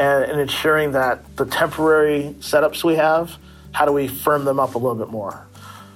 and, 0.00 0.24
and 0.24 0.40
ensuring 0.40 0.90
that 0.92 1.36
the 1.36 1.46
temporary 1.46 2.34
setups 2.40 2.82
we 2.82 2.96
have, 2.96 3.36
how 3.70 3.84
do 3.84 3.92
we 3.92 4.08
firm 4.08 4.44
them 4.44 4.58
up 4.58 4.74
a 4.74 4.78
little 4.78 4.96
bit 4.96 5.10
more? 5.10 5.46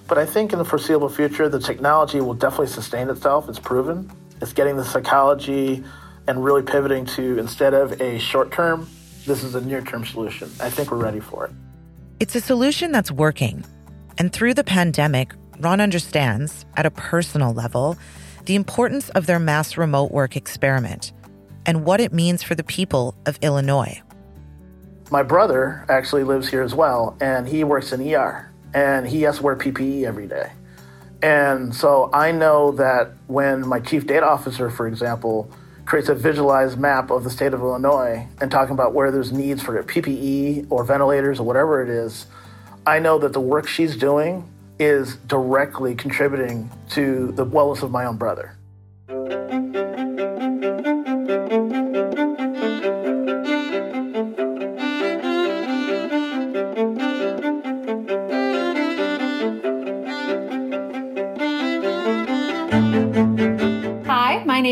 But 0.07 0.17
I 0.17 0.27
think 0.27 0.53
in 0.53 0.61
the 0.61 0.65
foreseeable 0.65 1.09
future, 1.09 1.49
the 1.49 1.59
technology 1.59 2.21
will 2.21 2.35
definitely 2.35 2.69
sustain 2.69 3.11
itself. 3.11 3.49
It's 3.49 3.59
proven. 3.59 4.13
It's 4.41 4.53
getting 4.53 4.77
the 4.77 4.85
psychology 4.85 5.83
and 6.29 6.45
really 6.45 6.63
pivoting 6.63 7.05
to 7.17 7.37
instead 7.41 7.75
of 7.75 8.01
a 8.01 8.21
short 8.21 8.53
term, 8.53 8.89
this 9.27 9.43
is 9.43 9.57
a 9.57 9.61
near 9.61 9.81
term 9.81 10.05
solution. 10.05 10.49
I 10.61 10.71
think 10.71 10.93
we're 10.93 10.99
ready 10.99 11.19
for 11.19 11.47
it. 11.47 11.64
It's 12.25 12.35
a 12.35 12.41
solution 12.41 12.91
that's 12.91 13.11
working. 13.11 13.67
And 14.17 14.33
through 14.33 14.55
the 14.55 14.65
pandemic, 14.65 15.35
Ron 15.61 15.79
understands, 15.79 16.65
at 16.75 16.87
a 16.87 16.91
personal 16.91 17.53
level, 17.53 17.99
the 18.47 18.55
importance 18.55 19.11
of 19.11 19.27
their 19.27 19.39
mass 19.39 19.77
remote 19.77 20.11
work 20.11 20.35
experiment 20.35 21.13
and 21.67 21.85
what 21.85 22.01
it 22.01 22.15
means 22.15 22.43
for 22.43 22.55
the 22.55 22.65
people 22.65 23.15
of 23.27 23.39
Illinois. 23.43 24.01
My 25.11 25.23
brother 25.23 25.85
actually 25.91 26.25
lives 26.25 26.49
here 26.49 26.63
as 26.63 26.75
well, 26.75 27.15
and 27.21 27.47
he 27.47 27.63
works 27.63 27.93
in 27.93 28.01
ER, 28.01 28.51
and 28.73 29.07
he 29.07 29.21
has 29.21 29.37
to 29.37 29.43
wear 29.43 29.55
PPE 29.55 30.05
every 30.05 30.27
day. 30.27 30.51
And 31.21 31.75
so 31.75 32.09
I 32.15 32.33
know 32.33 32.73
that 32.73 33.11
when 33.27 33.69
my 33.69 33.81
chief 33.81 34.07
data 34.07 34.27
officer, 34.27 34.71
for 34.71 34.87
example, 34.87 35.51
creates 35.87 36.09
a 36.09 36.15
visualized 36.15 36.79
map 36.79 37.11
of 37.11 37.25
the 37.25 37.31
state 37.31 37.53
of 37.53 37.61
Illinois 37.61 38.27
and 38.41 38.51
talking 38.51 38.73
about 38.73 38.95
where 38.95 39.11
there's 39.11 39.33
needs 39.33 39.63
for 39.63 39.83
PPE 39.83 40.67
or 40.71 40.85
ventilators 40.85 41.41
or 41.41 41.47
whatever 41.47 41.83
it 41.83 41.89
is, 41.89 42.27
I 42.87 42.99
know 42.99 43.19
that 43.19 43.33
the 43.33 43.41
work 43.41 43.67
she's 43.67 43.97
doing 43.97 44.51
is 44.79 45.17
directly 45.17 45.95
contributing 45.95 46.71
to 46.91 47.33
the 47.33 47.47
wellness 47.47 47.83
of 47.83 47.91
my 47.91 48.05
own 48.07 48.17
brother. 48.17 48.57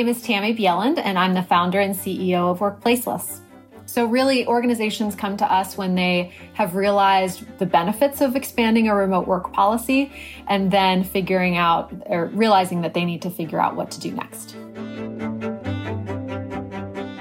Name 0.02 0.09
is 0.09 0.21
Tammy 0.21 0.52
Bjelland, 0.52 0.99
and 0.99 1.16
I'm 1.16 1.32
the 1.32 1.44
founder 1.44 1.78
and 1.78 1.94
CEO 1.94 2.50
of 2.50 2.59
Workplaceless. 2.59 3.38
So, 3.87 4.04
really, 4.04 4.44
organizations 4.49 5.14
come 5.14 5.37
to 5.37 5.44
us 5.44 5.78
when 5.78 5.94
they 5.94 6.32
have 6.54 6.75
realized 6.75 7.44
the 7.61 7.66
benefits 7.66 8.21
of 8.21 8.35
expanding 8.35 8.88
a 8.88 8.97
remote 8.97 9.28
work 9.28 9.52
policy 9.52 10.11
and 10.49 10.73
then 10.73 11.04
figuring 11.04 11.56
out 11.56 11.92
or 12.06 12.26
realizing 12.35 12.80
that 12.80 12.94
they 12.94 13.04
need 13.04 13.23
to 13.23 13.30
figure 13.30 13.61
out 13.61 13.76
what 13.76 13.92
to 13.92 14.00
do 14.00 14.11
next. 14.11 14.56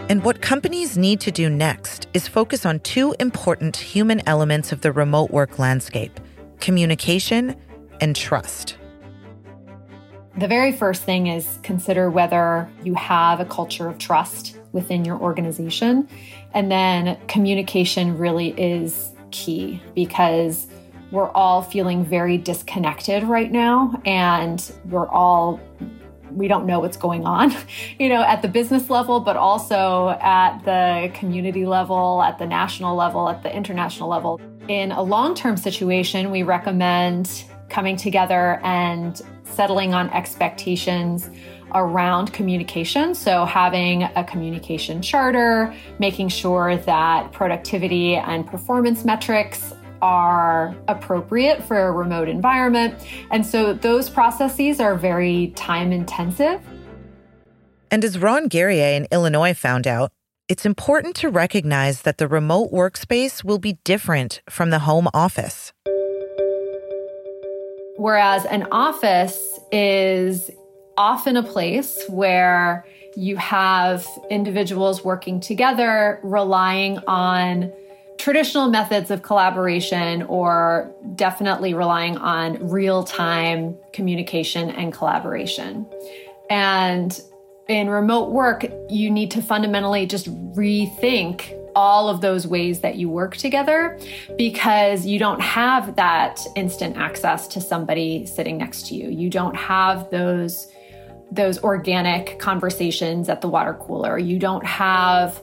And 0.10 0.24
what 0.24 0.42
companies 0.42 0.98
need 0.98 1.20
to 1.20 1.30
do 1.30 1.52
next 1.52 2.08
is 2.16 2.28
focus 2.28 2.66
on 2.66 2.80
two 2.80 3.14
important 3.20 3.78
human 3.78 4.28
elements 4.28 4.72
of 4.72 4.82
the 4.82 4.92
remote 4.92 5.30
work 5.30 5.60
landscape 5.60 6.20
communication 6.60 7.56
and 8.00 8.16
trust. 8.16 8.80
The 10.42 10.48
very 10.48 10.72
first 10.72 11.04
thing 11.04 11.28
is 11.28 11.60
consider 11.62 12.10
whether 12.10 12.68
you 12.84 12.96
have 12.96 13.40
a 13.40 13.46
culture 13.46 13.88
of 13.88 14.00
trust 14.00 14.58
within 14.72 15.06
your 15.06 15.20
organization. 15.20 16.10
And 16.56 16.72
then 16.72 17.20
communication 17.28 18.18
really 18.18 18.60
is 18.60 19.12
key 19.30 19.80
because 19.94 20.66
we're 21.12 21.30
all 21.30 21.62
feeling 21.62 22.04
very 22.04 22.40
disconnected 22.40 23.22
right 23.22 23.52
now 23.52 24.02
and 24.04 24.72
we're 24.86 25.08
all 25.08 25.60
we 26.32 26.48
don't 26.48 26.66
know 26.66 26.80
what's 26.80 26.98
going 26.98 27.24
on, 27.24 27.54
you 28.00 28.10
know, 28.10 28.24
at 28.24 28.42
the 28.42 28.48
business 28.48 28.90
level, 28.90 29.20
but 29.20 29.38
also 29.38 30.18
at 30.22 30.58
the 30.66 31.12
community 31.14 31.68
level, 31.68 32.24
at 32.24 32.40
the 32.40 32.48
national 32.48 32.96
level, 32.96 33.30
at 33.30 33.44
the 33.44 33.56
international 33.56 34.10
level. 34.10 34.42
In 34.68 34.92
a 34.92 35.04
long 35.04 35.36
term 35.36 35.56
situation, 35.56 36.32
we 36.32 36.42
recommend 36.42 37.44
coming 37.70 37.96
together 37.96 38.60
and 38.64 39.22
settling 39.52 39.94
on 39.94 40.10
expectations 40.10 41.30
around 41.74 42.34
communication. 42.34 43.16
So, 43.16 43.46
having 43.46 44.04
a 44.04 44.24
communication 44.24 45.02
charter, 45.02 45.74
making 46.00 46.30
sure 46.30 46.78
that 46.78 47.32
productivity 47.32 48.16
and 48.16 48.46
performance 48.46 49.06
metrics 49.06 49.74
are 50.02 50.76
appropriate 50.88 51.64
for 51.64 51.78
a 51.78 51.92
remote 51.92 52.28
environment. 52.28 52.96
And 53.30 53.46
so 53.46 53.74
those 53.74 54.10
processes 54.10 54.80
are 54.80 54.96
very 54.96 55.54
time 55.56 55.92
intensive. 55.92 56.60
And 57.92 58.04
as 58.04 58.18
Ron 58.18 58.48
Guerrier 58.48 58.96
in 58.96 59.08
Illinois 59.12 59.54
found 59.54 59.86
out, 59.86 60.12
it's 60.48 60.66
important 60.66 61.16
to 61.18 61.30
recognize 61.30 62.02
that 62.02 62.18
the 62.18 62.28
remote 62.28 62.72
workspace 62.72 63.44
will 63.44 63.60
be 63.60 63.78
different 63.84 64.42
from 64.50 64.70
the 64.70 64.80
home 64.80 65.08
office. 65.14 65.72
Whereas 67.98 68.46
an 68.46 68.68
office 68.72 69.60
is 69.72 70.50
often 70.98 71.38
a 71.38 71.44
place 71.44 72.02
where 72.10 72.86
you 73.16 73.36
have 73.38 74.08
individuals 74.30 75.04
working 75.04 75.40
together, 75.40 76.20
relying 76.24 77.00
on 77.08 77.72
traditional 78.18 78.70
methods 78.70 79.10
of 79.10 79.24
collaboration 79.24 80.22
or 80.24 80.94
definitely 81.16 81.74
relying 81.74 82.18
on 82.18 82.70
real 82.70 83.04
time 83.04 83.78
communication 83.94 84.70
and 84.70 84.94
collaboration. 84.94 85.86
And 86.50 87.20
in 87.68 87.90
remote 87.90 88.32
work, 88.32 88.66
you 88.90 89.10
need 89.10 89.32
to 89.32 89.42
fundamentally 89.42 90.06
just 90.06 90.28
rethink 90.54 91.58
all 91.76 92.10
of 92.10 92.22
those 92.22 92.48
ways 92.48 92.82
that 92.82 92.96
you 92.96 93.10
work 93.10 93.36
together 93.38 94.00
because 94.38 95.06
you 95.06 95.20
don't 95.20 95.42
have 95.42 95.96
that 95.96 96.40
instant 96.56 96.98
access 96.98 97.48
to 97.50 97.62
somebody 97.62 98.26
sitting 98.26 98.58
next 98.58 98.88
to 98.88 98.96
you. 98.96 99.10
You 99.10 99.30
don't 99.30 99.56
have 99.56 100.10
those 100.10 100.68
those 101.34 101.64
organic 101.64 102.40
conversations 102.40 103.30
at 103.30 103.40
the 103.40 103.48
water 103.48 103.74
cooler. 103.74 104.18
You 104.18 104.38
don't 104.38 104.66
have 104.66 105.42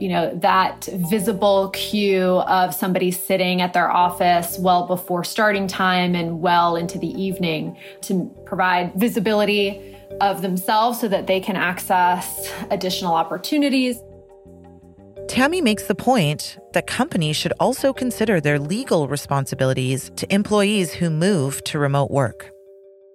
you 0.00 0.08
know, 0.08 0.34
that 0.36 0.86
visible 0.86 1.68
cue 1.70 2.40
of 2.40 2.74
somebody 2.74 3.10
sitting 3.10 3.60
at 3.60 3.74
their 3.74 3.90
office 3.90 4.58
well 4.58 4.86
before 4.86 5.22
starting 5.22 5.68
time 5.68 6.14
and 6.14 6.40
well 6.40 6.74
into 6.74 6.98
the 6.98 7.08
evening 7.22 7.76
to 8.00 8.24
provide 8.46 8.94
visibility 8.94 9.94
of 10.22 10.40
themselves 10.40 10.98
so 10.98 11.06
that 11.06 11.26
they 11.26 11.38
can 11.38 11.54
access 11.54 12.50
additional 12.70 13.14
opportunities. 13.14 14.00
Tammy 15.30 15.60
makes 15.60 15.84
the 15.84 15.94
point 15.94 16.58
that 16.72 16.88
companies 16.88 17.36
should 17.36 17.52
also 17.60 17.92
consider 17.92 18.40
their 18.40 18.58
legal 18.58 19.06
responsibilities 19.06 20.10
to 20.16 20.34
employees 20.34 20.92
who 20.92 21.08
move 21.08 21.62
to 21.62 21.78
remote 21.78 22.10
work 22.10 22.50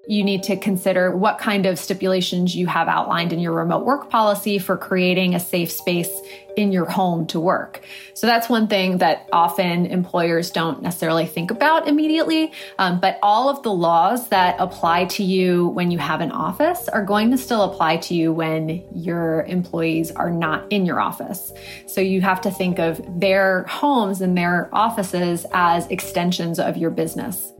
you 0.07 0.23
need 0.23 0.43
to 0.43 0.55
consider 0.55 1.15
what 1.15 1.37
kind 1.37 1.65
of 1.65 1.79
stipulations 1.79 2.55
you 2.55 2.67
have 2.67 2.87
outlined 2.87 3.33
in 3.33 3.39
your 3.39 3.53
remote 3.53 3.85
work 3.85 4.09
policy 4.09 4.57
for 4.57 4.77
creating 4.77 5.35
a 5.35 5.39
safe 5.39 5.71
space 5.71 6.09
in 6.55 6.71
your 6.71 6.85
home 6.85 7.25
to 7.27 7.39
work. 7.39 7.81
So 8.13 8.27
that's 8.27 8.47
one 8.47 8.67
thing 8.67 8.99
that 8.99 9.27
often 9.33 9.85
employers 9.87 10.51
don't 10.51 10.81
necessarily 10.81 11.25
think 11.25 11.51
about 11.51 11.87
immediately. 11.87 12.53
Um, 12.79 12.99
but 12.99 13.19
all 13.21 13.49
of 13.49 13.61
the 13.63 13.73
laws 13.73 14.29
that 14.29 14.55
apply 14.59 15.05
to 15.05 15.23
you 15.23 15.67
when 15.69 15.91
you 15.91 15.97
have 15.97 16.21
an 16.21 16.31
office 16.31 16.87
are 16.87 17.03
going 17.03 17.31
to 17.31 17.37
still 17.37 17.63
apply 17.63 17.97
to 17.97 18.15
you 18.15 18.31
when 18.31 18.83
your 18.93 19.43
employees 19.43 20.11
are 20.11 20.31
not 20.31 20.71
in 20.71 20.85
your 20.85 20.99
office. 20.99 21.51
So 21.87 21.99
you 21.99 22.21
have 22.21 22.41
to 22.41 22.51
think 22.51 22.79
of 22.79 23.01
their 23.19 23.63
homes 23.63 24.21
and 24.21 24.37
their 24.37 24.69
offices 24.71 25.45
as 25.51 25.87
extensions 25.87 26.59
of 26.59 26.77
your 26.77 26.91
business. 26.91 27.51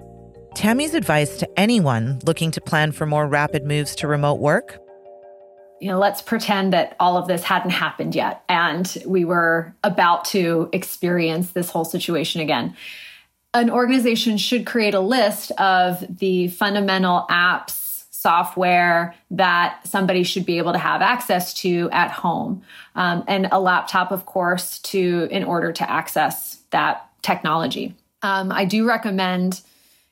Tammy's 0.56 0.94
advice 0.94 1.38
to 1.38 1.60
anyone 1.60 2.20
looking 2.26 2.50
to 2.52 2.62
plan 2.62 2.94
for 2.94 3.06
more 3.06 3.28
rapid 3.28 3.66
moves 3.66 3.94
to 3.98 4.08
remote 4.08 4.40
work? 4.40 4.80
You 5.82 5.90
know, 5.90 6.00
let's 6.00 6.22
pretend 6.22 6.72
that 6.72 6.96
all 6.98 7.18
of 7.18 7.28
this 7.28 7.44
hadn't 7.44 7.72
happened 7.72 8.16
yet 8.16 8.42
and 8.48 8.98
we 9.06 9.26
were 9.26 9.76
about 9.84 10.24
to 10.26 10.70
experience 10.72 11.52
this 11.52 11.70
whole 11.70 11.84
situation 11.84 12.40
again. 12.40 12.76
An 13.54 13.70
organization 13.70 14.38
should 14.38 14.66
create 14.66 14.94
a 14.94 15.02
list 15.02 15.52
of 15.52 16.04
the 16.20 16.48
fundamental 16.48 17.26
apps, 17.30 18.06
software 18.12 19.14
that 19.32 19.86
somebody 19.86 20.24
should 20.24 20.46
be 20.46 20.58
able 20.58 20.72
to 20.72 20.80
have 20.80 21.02
access 21.02 21.54
to 21.56 21.90
at 21.92 22.12
home, 22.12 22.64
um, 22.96 23.26
and 23.28 23.50
a 23.52 23.60
laptop, 23.60 24.12
of 24.12 24.26
course, 24.26 24.80
to 24.80 25.28
in 25.30 25.44
order 25.44 25.74
to 25.74 25.90
access 25.90 26.60
that 26.72 27.10
technology. 27.22 27.94
Um, 28.22 28.52
I 28.52 28.66
do 28.66 28.88
recommend 28.88 29.62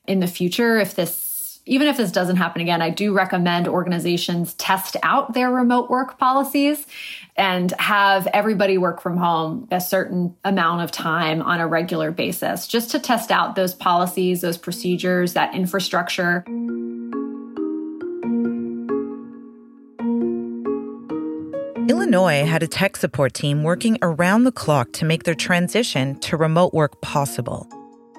in 0.08 0.20
the 0.20 0.28
future, 0.28 0.78
if 0.78 0.96
this 0.96 1.32
even 1.66 1.88
if 1.88 1.96
this 1.96 2.12
doesn't 2.12 2.36
happen 2.36 2.62
again, 2.62 2.82
I 2.82 2.89
do 2.89 3.13
recommend 3.13 3.70
organizations 3.70 4.54
test 4.56 4.98
out 5.02 5.34
their 5.34 5.50
remote 5.50 5.89
work 5.89 6.20
policies 6.20 6.86
and 7.38 7.72
have 7.80 8.28
everybody 8.34 8.78
work 8.78 9.02
from 9.02 9.16
home 9.16 9.70
a 9.72 9.80
certain 9.80 10.36
amount 10.44 10.82
of 10.82 10.92
time 10.92 11.42
on 11.42 11.62
a 11.62 11.68
regular 11.68 12.12
basis 12.12 12.68
just 12.68 12.92
to 12.92 13.00
test 13.00 13.32
out 13.32 13.56
those 13.56 13.74
policies, 13.74 14.42
those 14.42 14.58
procedures, 14.58 15.34
that 15.34 15.56
infrastructure. 15.56 16.44
Illinois 21.88 22.46
had 22.46 22.62
a 22.62 22.68
tech 22.68 22.98
support 22.98 23.34
team 23.34 23.63
working 23.63 23.98
around 24.02 24.44
the 24.44 24.52
clock 24.52 24.92
to 24.94 25.06
make 25.06 25.24
their 25.24 25.34
transition 25.34 26.20
to 26.20 26.36
remote 26.36 26.74
work 26.74 27.00
possible. 27.00 27.70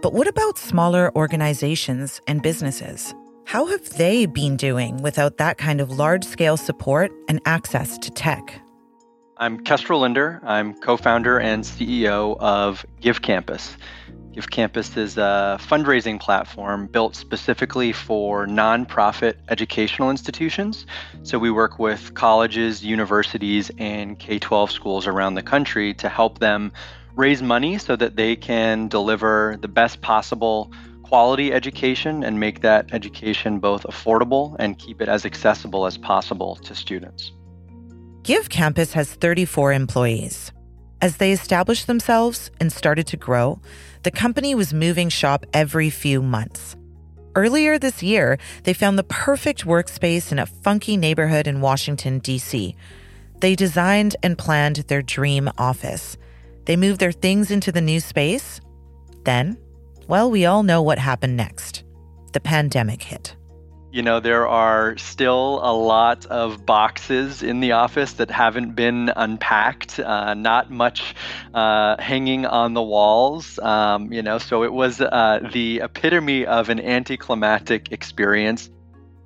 But 0.04 0.12
what 0.12 0.28
about 0.28 0.58
smaller 0.58 1.10
organizations 1.16 2.20
and 2.26 2.42
businesses? 2.42 3.14
How 3.46 3.64
have 3.68 3.88
they 3.96 4.26
been 4.26 4.54
doing 4.54 4.98
without 4.98 5.38
that 5.38 5.56
kind 5.56 5.80
of 5.80 5.92
large 5.92 6.24
scale 6.24 6.58
support 6.58 7.10
and 7.26 7.40
access 7.46 7.96
to 7.96 8.10
tech? 8.10 8.60
I'm 9.38 9.64
Kestrel 9.64 10.00
Linder. 10.00 10.42
I'm 10.44 10.74
co 10.74 10.98
founder 10.98 11.40
and 11.40 11.64
CEO 11.64 12.36
of 12.38 12.84
Give 13.00 13.22
Campus. 13.22 13.78
Give 14.32 14.50
Campus 14.50 14.94
is 14.98 15.16
a 15.16 15.58
fundraising 15.58 16.20
platform 16.20 16.86
built 16.86 17.16
specifically 17.16 17.92
for 17.92 18.46
nonprofit 18.46 19.36
educational 19.48 20.10
institutions. 20.10 20.84
So 21.22 21.38
we 21.38 21.50
work 21.50 21.78
with 21.78 22.12
colleges, 22.12 22.84
universities, 22.84 23.70
and 23.78 24.18
K 24.18 24.38
12 24.38 24.70
schools 24.70 25.06
around 25.06 25.36
the 25.36 25.42
country 25.42 25.94
to 25.94 26.10
help 26.10 26.40
them 26.40 26.72
raise 27.16 27.42
money 27.42 27.78
so 27.78 27.96
that 27.96 28.16
they 28.16 28.36
can 28.36 28.88
deliver 28.88 29.56
the 29.60 29.68
best 29.68 30.00
possible 30.00 30.70
quality 31.02 31.52
education 31.52 32.24
and 32.24 32.40
make 32.40 32.60
that 32.62 32.92
education 32.92 33.60
both 33.60 33.84
affordable 33.84 34.56
and 34.58 34.78
keep 34.78 35.00
it 35.00 35.08
as 35.08 35.24
accessible 35.24 35.86
as 35.86 35.96
possible 35.96 36.56
to 36.56 36.74
students. 36.74 37.32
Give 38.22 38.48
Campus 38.48 38.94
has 38.94 39.12
34 39.14 39.74
employees. 39.74 40.50
As 41.00 41.18
they 41.18 41.32
established 41.32 41.86
themselves 41.86 42.50
and 42.58 42.72
started 42.72 43.06
to 43.08 43.16
grow, 43.16 43.60
the 44.02 44.10
company 44.10 44.54
was 44.54 44.72
moving 44.72 45.10
shop 45.10 45.44
every 45.52 45.90
few 45.90 46.22
months. 46.22 46.76
Earlier 47.36 47.78
this 47.78 48.02
year, 48.02 48.38
they 48.62 48.72
found 48.72 48.98
the 48.98 49.04
perfect 49.04 49.66
workspace 49.66 50.32
in 50.32 50.38
a 50.38 50.46
funky 50.46 50.96
neighborhood 50.96 51.46
in 51.46 51.60
Washington, 51.60 52.20
D.C. 52.20 52.74
They 53.40 53.54
designed 53.54 54.16
and 54.22 54.38
planned 54.38 54.76
their 54.76 55.02
dream 55.02 55.50
office 55.58 56.16
they 56.64 56.76
moved 56.76 57.00
their 57.00 57.12
things 57.12 57.50
into 57.50 57.72
the 57.72 57.80
new 57.80 58.00
space. 58.00 58.60
Then, 59.24 59.58
well, 60.06 60.30
we 60.30 60.46
all 60.46 60.62
know 60.62 60.82
what 60.82 60.98
happened 60.98 61.36
next. 61.36 61.84
The 62.32 62.40
pandemic 62.40 63.02
hit. 63.02 63.36
You 63.90 64.02
know, 64.02 64.18
there 64.18 64.48
are 64.48 64.98
still 64.98 65.60
a 65.62 65.72
lot 65.72 66.26
of 66.26 66.66
boxes 66.66 67.44
in 67.44 67.60
the 67.60 67.72
office 67.72 68.14
that 68.14 68.28
haven't 68.28 68.74
been 68.74 69.12
unpacked, 69.14 70.00
uh, 70.00 70.34
not 70.34 70.68
much 70.68 71.14
uh, 71.54 71.94
hanging 72.02 72.44
on 72.44 72.74
the 72.74 72.82
walls. 72.82 73.56
Um, 73.60 74.12
you 74.12 74.20
know, 74.20 74.38
so 74.38 74.64
it 74.64 74.72
was 74.72 75.00
uh, 75.00 75.48
the 75.52 75.80
epitome 75.84 76.44
of 76.44 76.70
an 76.70 76.80
anticlimactic 76.80 77.92
experience. 77.92 78.68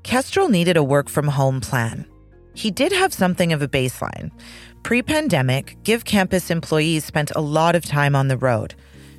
Kestrel 0.02 0.50
needed 0.50 0.76
a 0.76 0.82
work 0.82 1.08
from 1.08 1.28
home 1.28 1.62
plan. 1.62 2.06
He 2.58 2.72
did 2.72 2.90
have 2.90 3.14
something 3.14 3.52
of 3.52 3.62
a 3.62 3.68
baseline. 3.68 4.32
Pre 4.82 5.00
pandemic, 5.00 5.76
Give 5.84 6.04
Campus 6.04 6.50
employees 6.50 7.04
spent 7.04 7.30
a 7.36 7.40
lot 7.40 7.76
of 7.76 7.84
time 7.84 8.16
on 8.16 8.26
the 8.26 8.36
road 8.36 8.74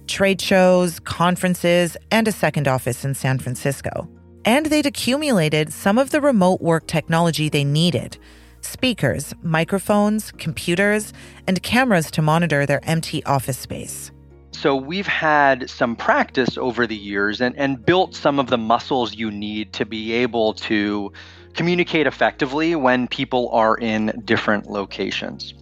trade 0.08 0.42
shows, 0.42 1.00
conferences, 1.00 1.96
and 2.12 2.28
a 2.28 2.34
second 2.34 2.68
office 2.68 3.06
in 3.06 3.14
San 3.14 3.40
Francisco. 3.40 4.10
And 4.44 4.66
they'd 4.66 4.86
accumulated 4.86 5.72
some 5.72 5.98
of 5.98 6.10
the 6.10 6.20
remote 6.20 6.60
work 6.60 6.86
technology 6.88 7.48
they 7.48 7.64
needed 7.64 8.18
speakers, 8.60 9.34
microphones, 9.42 10.34
computers, 10.34 11.14
and 11.48 11.64
cameras 11.64 12.12
to 12.12 12.22
monitor 12.22 12.66
their 12.66 12.82
empty 12.84 13.24
office 13.24 13.58
space. 13.58 14.12
So 14.52 14.76
we've 14.76 15.08
had 15.08 15.70
some 15.70 15.96
practice 15.96 16.58
over 16.58 16.86
the 16.86 16.98
years 16.98 17.40
and, 17.40 17.56
and 17.58 17.86
built 17.86 18.16
some 18.16 18.38
of 18.38 18.48
the 18.48 18.58
muscles 18.58 19.16
you 19.16 19.32
need 19.32 19.72
to 19.74 19.86
be 19.86 20.12
able 20.12 20.56
to 20.56 21.14
communicate 21.60 22.08
effectively 22.08 22.74
when 22.74 23.06
people 23.06 23.50
are 23.52 23.76
in 23.76 24.22
different 24.24 24.70
locations. 24.70 25.54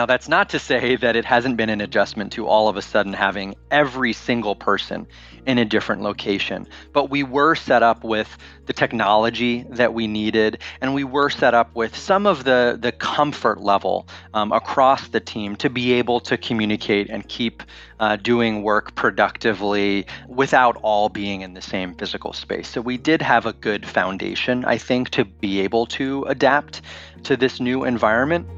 Now, 0.00 0.06
that's 0.06 0.30
not 0.30 0.48
to 0.48 0.58
say 0.58 0.96
that 0.96 1.14
it 1.14 1.26
hasn't 1.26 1.58
been 1.58 1.68
an 1.68 1.82
adjustment 1.82 2.32
to 2.32 2.46
all 2.46 2.68
of 2.68 2.78
a 2.78 2.80
sudden 2.80 3.12
having 3.12 3.54
every 3.70 4.14
single 4.14 4.54
person 4.54 5.06
in 5.44 5.58
a 5.58 5.64
different 5.66 6.00
location, 6.00 6.66
but 6.94 7.10
we 7.10 7.22
were 7.22 7.54
set 7.54 7.82
up 7.82 8.02
with 8.02 8.38
the 8.64 8.72
technology 8.72 9.66
that 9.68 9.92
we 9.92 10.06
needed, 10.06 10.62
and 10.80 10.94
we 10.94 11.04
were 11.04 11.28
set 11.28 11.52
up 11.52 11.74
with 11.74 11.94
some 11.94 12.26
of 12.26 12.44
the, 12.44 12.78
the 12.80 12.92
comfort 12.92 13.60
level 13.60 14.08
um, 14.32 14.52
across 14.52 15.08
the 15.08 15.20
team 15.20 15.54
to 15.56 15.68
be 15.68 15.92
able 15.92 16.18
to 16.20 16.38
communicate 16.38 17.10
and 17.10 17.28
keep 17.28 17.62
uh, 17.98 18.16
doing 18.16 18.62
work 18.62 18.94
productively 18.94 20.06
without 20.28 20.78
all 20.80 21.10
being 21.10 21.42
in 21.42 21.52
the 21.52 21.60
same 21.60 21.94
physical 21.96 22.32
space. 22.32 22.68
So, 22.68 22.80
we 22.80 22.96
did 22.96 23.20
have 23.20 23.44
a 23.44 23.52
good 23.52 23.86
foundation, 23.86 24.64
I 24.64 24.78
think, 24.78 25.10
to 25.10 25.26
be 25.26 25.60
able 25.60 25.84
to 25.88 26.24
adapt 26.24 26.80
to 27.24 27.36
this 27.36 27.60
new 27.60 27.84
environment. 27.84 28.48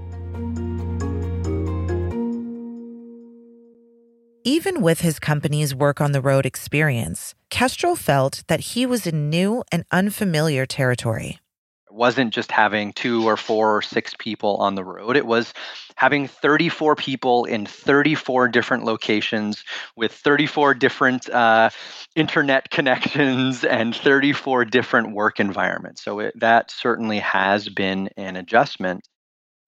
Even 4.44 4.83
with 4.83 5.02
his 5.02 5.20
company's 5.20 5.72
work 5.72 6.00
on 6.00 6.11
the 6.11 6.20
road 6.20 6.44
experience, 6.44 7.33
Kestrel 7.48 7.94
felt 7.94 8.42
that 8.48 8.59
he 8.59 8.85
was 8.85 9.07
in 9.07 9.31
new 9.31 9.62
and 9.70 9.85
unfamiliar 9.92 10.66
territory. 10.66 11.38
It 11.87 11.94
wasn't 11.94 12.35
just 12.35 12.50
having 12.50 12.92
two 12.92 13.24
or 13.24 13.37
four 13.37 13.76
or 13.76 13.83
six 13.83 14.14
people 14.18 14.57
on 14.57 14.74
the 14.74 14.83
road, 14.83 15.16
it 15.16 15.26
was 15.26 15.55
having 15.94 16.26
34 16.26 16.96
people 16.96 17.44
in 17.44 17.66
34 17.66 18.48
different 18.48 18.85
locations 18.85 19.62
with 19.94 20.11
34 20.11 20.74
different 20.74 21.31
uh, 21.31 21.70
internet 22.16 22.68
connections 22.70 23.62
and 23.70 23.94
34 23.94 24.64
different 24.64 25.14
work 25.14 25.38
environments. 25.38 26.02
So 26.02 26.18
it, 26.18 26.35
that 26.40 26.72
certainly 26.72 27.20
has 27.20 27.68
been 27.68 28.09
an 28.16 28.35
adjustment. 28.35 29.07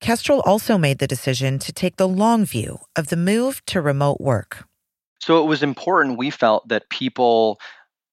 Kestrel 0.05 0.43
also 0.45 0.77
made 0.77 0.99
the 0.99 1.07
decision 1.07 1.59
to 1.61 1.73
take 1.73 1.97
the 1.97 2.07
long 2.07 2.45
view 2.45 2.81
of 2.95 3.07
the 3.07 3.17
move 3.17 3.65
to 3.65 3.81
remote 3.81 4.21
work. 4.21 4.69
So 5.19 5.43
it 5.43 5.47
was 5.47 5.63
important, 5.63 6.19
we 6.19 6.29
felt, 6.29 6.69
that 6.69 6.91
people 6.91 7.59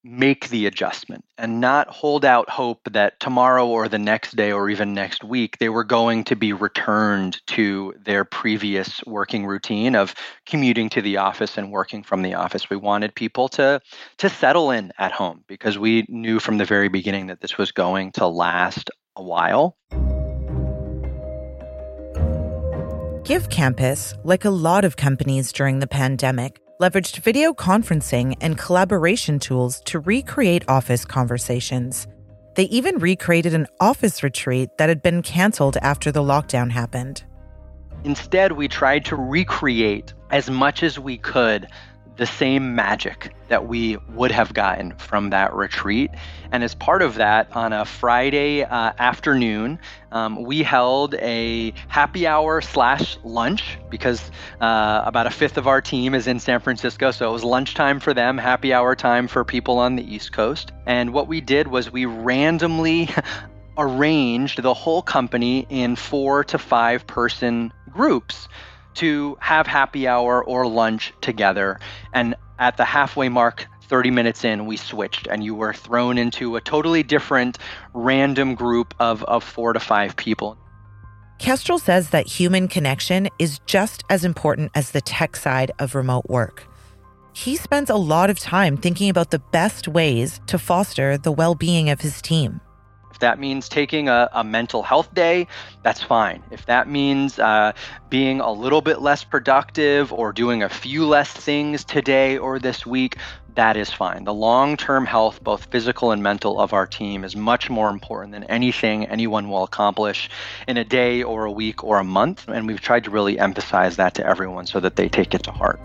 make 0.01 0.47
the 0.47 0.67
adjustment 0.67 1.25
and 1.37 1.59
not 1.59 1.89
hold 1.89 2.23
out 2.23 2.49
hope 2.49 2.79
that 2.91 3.19
tomorrow 3.19 3.67
or 3.67 3.89
the 3.89 3.99
next 3.99 4.37
day 4.37 4.53
or 4.53 4.69
even 4.69 4.93
next 4.93 5.21
week 5.21 5.57
they 5.57 5.67
were 5.67 5.83
going 5.83 6.23
to 6.23 6.35
be 6.37 6.53
returned 6.53 7.45
to 7.47 7.93
their 8.05 8.23
previous 8.23 9.03
working 9.05 9.45
routine 9.45 9.93
of 9.93 10.15
commuting 10.45 10.87
to 10.87 11.01
the 11.01 11.17
office 11.17 11.57
and 11.57 11.73
working 11.73 12.03
from 12.03 12.21
the 12.21 12.33
office 12.33 12.69
we 12.69 12.77
wanted 12.77 13.13
people 13.13 13.49
to 13.49 13.81
to 14.17 14.29
settle 14.29 14.71
in 14.71 14.93
at 14.97 15.11
home 15.11 15.43
because 15.45 15.77
we 15.77 16.05
knew 16.07 16.39
from 16.39 16.57
the 16.57 16.65
very 16.65 16.87
beginning 16.87 17.27
that 17.27 17.41
this 17.41 17.57
was 17.57 17.73
going 17.73 18.13
to 18.13 18.25
last 18.25 18.89
a 19.17 19.21
while 19.21 19.77
Give 23.31 23.49
Campus, 23.49 24.13
like 24.25 24.43
a 24.43 24.49
lot 24.49 24.83
of 24.83 24.97
companies 24.97 25.53
during 25.53 25.79
the 25.79 25.87
pandemic, 25.87 26.59
leveraged 26.81 27.19
video 27.19 27.53
conferencing 27.53 28.35
and 28.41 28.57
collaboration 28.57 29.39
tools 29.39 29.79
to 29.85 29.99
recreate 29.99 30.67
office 30.67 31.05
conversations. 31.05 32.07
They 32.55 32.63
even 32.63 32.97
recreated 32.97 33.53
an 33.53 33.67
office 33.79 34.21
retreat 34.21 34.77
that 34.77 34.89
had 34.89 35.01
been 35.01 35.21
canceled 35.21 35.77
after 35.77 36.11
the 36.11 36.21
lockdown 36.21 36.71
happened. 36.71 37.23
Instead, 38.03 38.51
we 38.51 38.67
tried 38.67 39.05
to 39.05 39.15
recreate 39.15 40.13
as 40.31 40.49
much 40.49 40.83
as 40.83 40.99
we 40.99 41.17
could 41.17 41.69
the 42.17 42.25
same 42.25 42.75
magic 42.75 43.33
that 43.47 43.67
we 43.67 43.97
would 44.09 44.31
have 44.31 44.53
gotten 44.53 44.95
from 44.97 45.31
that 45.31 45.53
retreat. 45.53 46.11
And 46.51 46.63
as 46.63 46.75
part 46.75 47.01
of 47.01 47.15
that, 47.15 47.55
on 47.55 47.73
a 47.73 47.85
Friday 47.85 48.63
uh, 48.63 48.93
afternoon, 48.97 49.79
um, 50.11 50.43
we 50.43 50.63
held 50.63 51.15
a 51.15 51.73
happy 51.87 52.27
hour 52.27 52.61
slash 52.61 53.17
lunch 53.23 53.77
because 53.89 54.29
uh, 54.59 55.01
about 55.05 55.27
a 55.27 55.31
fifth 55.31 55.57
of 55.57 55.67
our 55.67 55.81
team 55.81 56.13
is 56.13 56.27
in 56.27 56.39
San 56.39 56.59
Francisco. 56.59 57.11
So 57.11 57.29
it 57.29 57.33
was 57.33 57.43
lunchtime 57.43 57.99
for 57.99 58.13
them, 58.13 58.37
happy 58.37 58.73
hour 58.73 58.95
time 58.95 59.27
for 59.27 59.43
people 59.43 59.79
on 59.79 59.95
the 59.95 60.03
East 60.03 60.31
Coast. 60.31 60.71
And 60.85 61.13
what 61.13 61.27
we 61.27 61.41
did 61.41 61.67
was 61.67 61.91
we 61.91 62.05
randomly 62.05 63.09
arranged 63.77 64.61
the 64.61 64.73
whole 64.73 65.01
company 65.01 65.65
in 65.69 65.95
four 65.95 66.43
to 66.43 66.57
five 66.57 67.07
person 67.07 67.73
groups 67.89 68.47
to 68.95 69.37
have 69.39 69.67
happy 69.67 70.07
hour 70.07 70.43
or 70.43 70.67
lunch 70.67 71.13
together. 71.21 71.79
And 72.13 72.35
at 72.59 72.77
the 72.77 72.85
halfway 72.85 73.29
mark, 73.29 73.67
30 73.83 74.11
minutes 74.11 74.43
in, 74.43 74.65
we 74.65 74.77
switched, 74.77 75.27
and 75.27 75.43
you 75.43 75.53
were 75.53 75.73
thrown 75.73 76.17
into 76.17 76.55
a 76.55 76.61
totally 76.61 77.03
different 77.03 77.57
random 77.93 78.55
group 78.55 78.93
of, 78.99 79.23
of 79.23 79.43
four 79.43 79.73
to 79.73 79.79
five 79.79 80.15
people. 80.15 80.57
Kestrel 81.39 81.79
says 81.79 82.11
that 82.11 82.27
human 82.27 82.67
connection 82.67 83.27
is 83.39 83.59
just 83.65 84.03
as 84.09 84.23
important 84.23 84.71
as 84.75 84.91
the 84.91 85.01
tech 85.01 85.35
side 85.35 85.71
of 85.79 85.95
remote 85.95 86.29
work. 86.29 86.67
He 87.33 87.55
spends 87.55 87.89
a 87.89 87.95
lot 87.95 88.29
of 88.29 88.39
time 88.39 88.77
thinking 88.77 89.09
about 89.09 89.31
the 89.31 89.39
best 89.39 89.87
ways 89.87 90.39
to 90.47 90.59
foster 90.59 91.17
the 91.17 91.31
well 91.31 91.55
being 91.55 91.89
of 91.89 92.01
his 92.01 92.21
team 92.21 92.61
that 93.21 93.39
means 93.39 93.67
taking 93.67 94.09
a, 94.09 94.29
a, 94.33 94.43
mental 94.43 94.83
health 94.83 95.13
day, 95.13 95.47
that's 95.81 96.03
fine. 96.03 96.43
If 96.51 96.65
that 96.65 96.87
means 96.87 97.39
uh, 97.39 97.71
being 98.09 98.41
a 98.41 98.51
little 98.51 98.81
bit 98.81 99.01
less 99.01 99.23
productive 99.23 100.13
or 100.13 100.33
doing 100.33 100.61
a 100.61 100.69
few 100.69 101.07
less 101.07 101.31
things 101.31 101.83
today 101.83 102.37
or 102.37 102.59
this 102.59 102.85
week, 102.85 103.17
that 103.55 103.75
is 103.77 103.91
fine. 103.91 104.23
The 104.23 104.33
long 104.33 104.77
term 104.77 105.05
health, 105.05 105.43
both 105.43 105.65
physical 105.65 106.11
and 106.11 106.23
mental, 106.23 106.59
of 106.59 106.73
our 106.73 106.87
team 106.87 107.23
is 107.23 107.35
much 107.35 107.69
more 107.69 107.89
important 107.89 108.31
than 108.33 108.43
anything 108.45 109.05
anyone 109.05 109.49
will 109.49 109.63
accomplish 109.63 110.29
in 110.67 110.77
a 110.77 110.83
day 110.83 111.23
or 111.23 111.45
a 111.45 111.51
week 111.51 111.83
or 111.83 111.99
a 111.99 112.03
month. 112.03 112.47
And 112.47 112.67
we've 112.67 112.81
tried 112.81 113.03
to 113.05 113.09
really 113.09 113.39
emphasize 113.39 113.97
that 113.97 114.15
to 114.15 114.25
everyone 114.25 114.67
so 114.67 114.79
that 114.79 114.95
they 114.95 115.09
take 115.09 115.33
it 115.33 115.43
to 115.43 115.51
heart. 115.51 115.79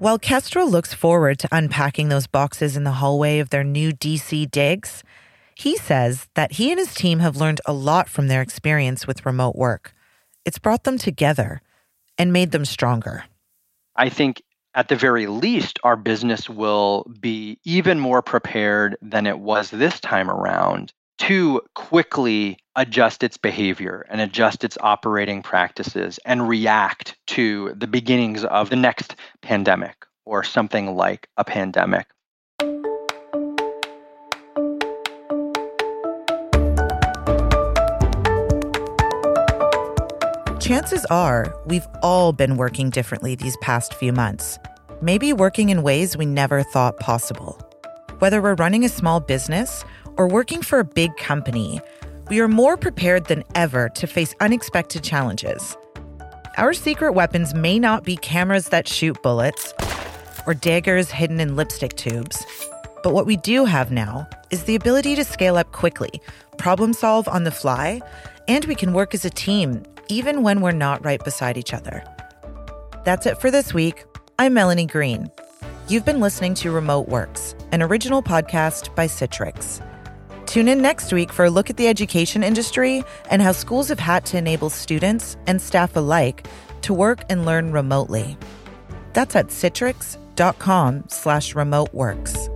While 0.00 0.18
Kestrel 0.18 0.66
looks 0.66 0.94
forward 0.94 1.38
to 1.40 1.48
unpacking 1.52 2.08
those 2.08 2.26
boxes 2.26 2.74
in 2.74 2.84
the 2.84 2.90
hallway 3.02 3.38
of 3.38 3.50
their 3.50 3.62
new 3.62 3.92
DC 3.92 4.50
digs, 4.50 5.04
he 5.54 5.76
says 5.76 6.26
that 6.32 6.52
he 6.52 6.70
and 6.70 6.78
his 6.78 6.94
team 6.94 7.18
have 7.18 7.36
learned 7.36 7.60
a 7.66 7.74
lot 7.74 8.08
from 8.08 8.26
their 8.26 8.40
experience 8.40 9.06
with 9.06 9.26
remote 9.26 9.56
work. 9.56 9.92
It's 10.46 10.58
brought 10.58 10.84
them 10.84 10.96
together 10.96 11.60
and 12.16 12.32
made 12.32 12.50
them 12.50 12.64
stronger. 12.64 13.24
I 13.94 14.08
think 14.08 14.40
at 14.74 14.88
the 14.88 14.96
very 14.96 15.26
least, 15.26 15.78
our 15.84 15.96
business 15.96 16.48
will 16.48 17.04
be 17.20 17.58
even 17.64 18.00
more 18.00 18.22
prepared 18.22 18.96
than 19.02 19.26
it 19.26 19.38
was 19.38 19.68
this 19.68 20.00
time 20.00 20.30
around 20.30 20.94
to 21.20 21.60
quickly 21.74 22.56
adjust 22.76 23.22
its 23.22 23.36
behavior 23.36 24.06
and 24.08 24.22
adjust 24.22 24.64
its 24.64 24.78
operating 24.80 25.42
practices 25.42 26.18
and 26.24 26.48
react 26.48 27.14
to 27.26 27.74
the 27.76 27.86
beginnings 27.86 28.42
of 28.44 28.70
the 28.70 28.76
next 28.76 29.16
pandemic 29.42 30.06
or 30.24 30.42
something 30.42 30.96
like 30.96 31.28
a 31.36 31.44
pandemic. 31.44 32.06
Chances 40.58 41.04
are 41.10 41.54
we've 41.66 41.86
all 42.02 42.32
been 42.32 42.56
working 42.56 42.88
differently 42.88 43.34
these 43.34 43.56
past 43.58 43.92
few 43.94 44.12
months, 44.12 44.58
maybe 45.02 45.34
working 45.34 45.68
in 45.68 45.82
ways 45.82 46.16
we 46.16 46.24
never 46.24 46.62
thought 46.62 46.98
possible. 46.98 47.60
Whether 48.20 48.40
we're 48.42 48.54
running 48.54 48.84
a 48.84 48.88
small 48.88 49.18
business 49.18 49.84
or 50.20 50.28
working 50.28 50.60
for 50.60 50.80
a 50.80 50.84
big 50.84 51.16
company, 51.16 51.80
we 52.28 52.40
are 52.40 52.46
more 52.46 52.76
prepared 52.76 53.24
than 53.24 53.42
ever 53.54 53.88
to 53.88 54.06
face 54.06 54.34
unexpected 54.40 55.02
challenges. 55.02 55.78
Our 56.58 56.74
secret 56.74 57.12
weapons 57.12 57.54
may 57.54 57.78
not 57.78 58.04
be 58.04 58.16
cameras 58.16 58.68
that 58.68 58.86
shoot 58.86 59.22
bullets 59.22 59.72
or 60.46 60.52
daggers 60.52 61.10
hidden 61.10 61.40
in 61.40 61.56
lipstick 61.56 61.96
tubes, 61.96 62.44
but 63.02 63.14
what 63.14 63.24
we 63.24 63.38
do 63.38 63.64
have 63.64 63.90
now 63.90 64.28
is 64.50 64.64
the 64.64 64.74
ability 64.74 65.16
to 65.16 65.24
scale 65.24 65.56
up 65.56 65.72
quickly, 65.72 66.20
problem 66.58 66.92
solve 66.92 67.26
on 67.26 67.44
the 67.44 67.50
fly, 67.50 68.02
and 68.46 68.66
we 68.66 68.74
can 68.74 68.92
work 68.92 69.14
as 69.14 69.24
a 69.24 69.30
team 69.30 69.82
even 70.08 70.42
when 70.42 70.60
we're 70.60 70.70
not 70.70 71.02
right 71.02 71.24
beside 71.24 71.56
each 71.56 71.72
other. 71.72 72.04
That's 73.06 73.24
it 73.24 73.40
for 73.40 73.50
this 73.50 73.72
week. 73.72 74.04
I'm 74.38 74.52
Melanie 74.52 74.84
Green. 74.84 75.30
You've 75.88 76.04
been 76.04 76.20
listening 76.20 76.52
to 76.56 76.70
Remote 76.70 77.08
Works, 77.08 77.54
an 77.72 77.80
original 77.82 78.22
podcast 78.22 78.94
by 78.94 79.06
Citrix. 79.06 79.80
Tune 80.50 80.66
in 80.66 80.82
next 80.82 81.12
week 81.12 81.32
for 81.32 81.44
a 81.44 81.50
look 81.50 81.70
at 81.70 81.76
the 81.76 81.86
education 81.86 82.42
industry 82.42 83.04
and 83.30 83.40
how 83.40 83.52
schools 83.52 83.88
have 83.88 84.00
had 84.00 84.24
to 84.26 84.36
enable 84.36 84.68
students 84.68 85.36
and 85.46 85.62
staff 85.62 85.94
alike 85.94 86.44
to 86.82 86.92
work 86.92 87.22
and 87.30 87.46
learn 87.46 87.70
remotely. 87.70 88.36
That's 89.12 89.36
at 89.36 89.50
citrix.com 89.50 91.04
slash 91.06 91.54
remote 91.54 91.94
works. 91.94 92.48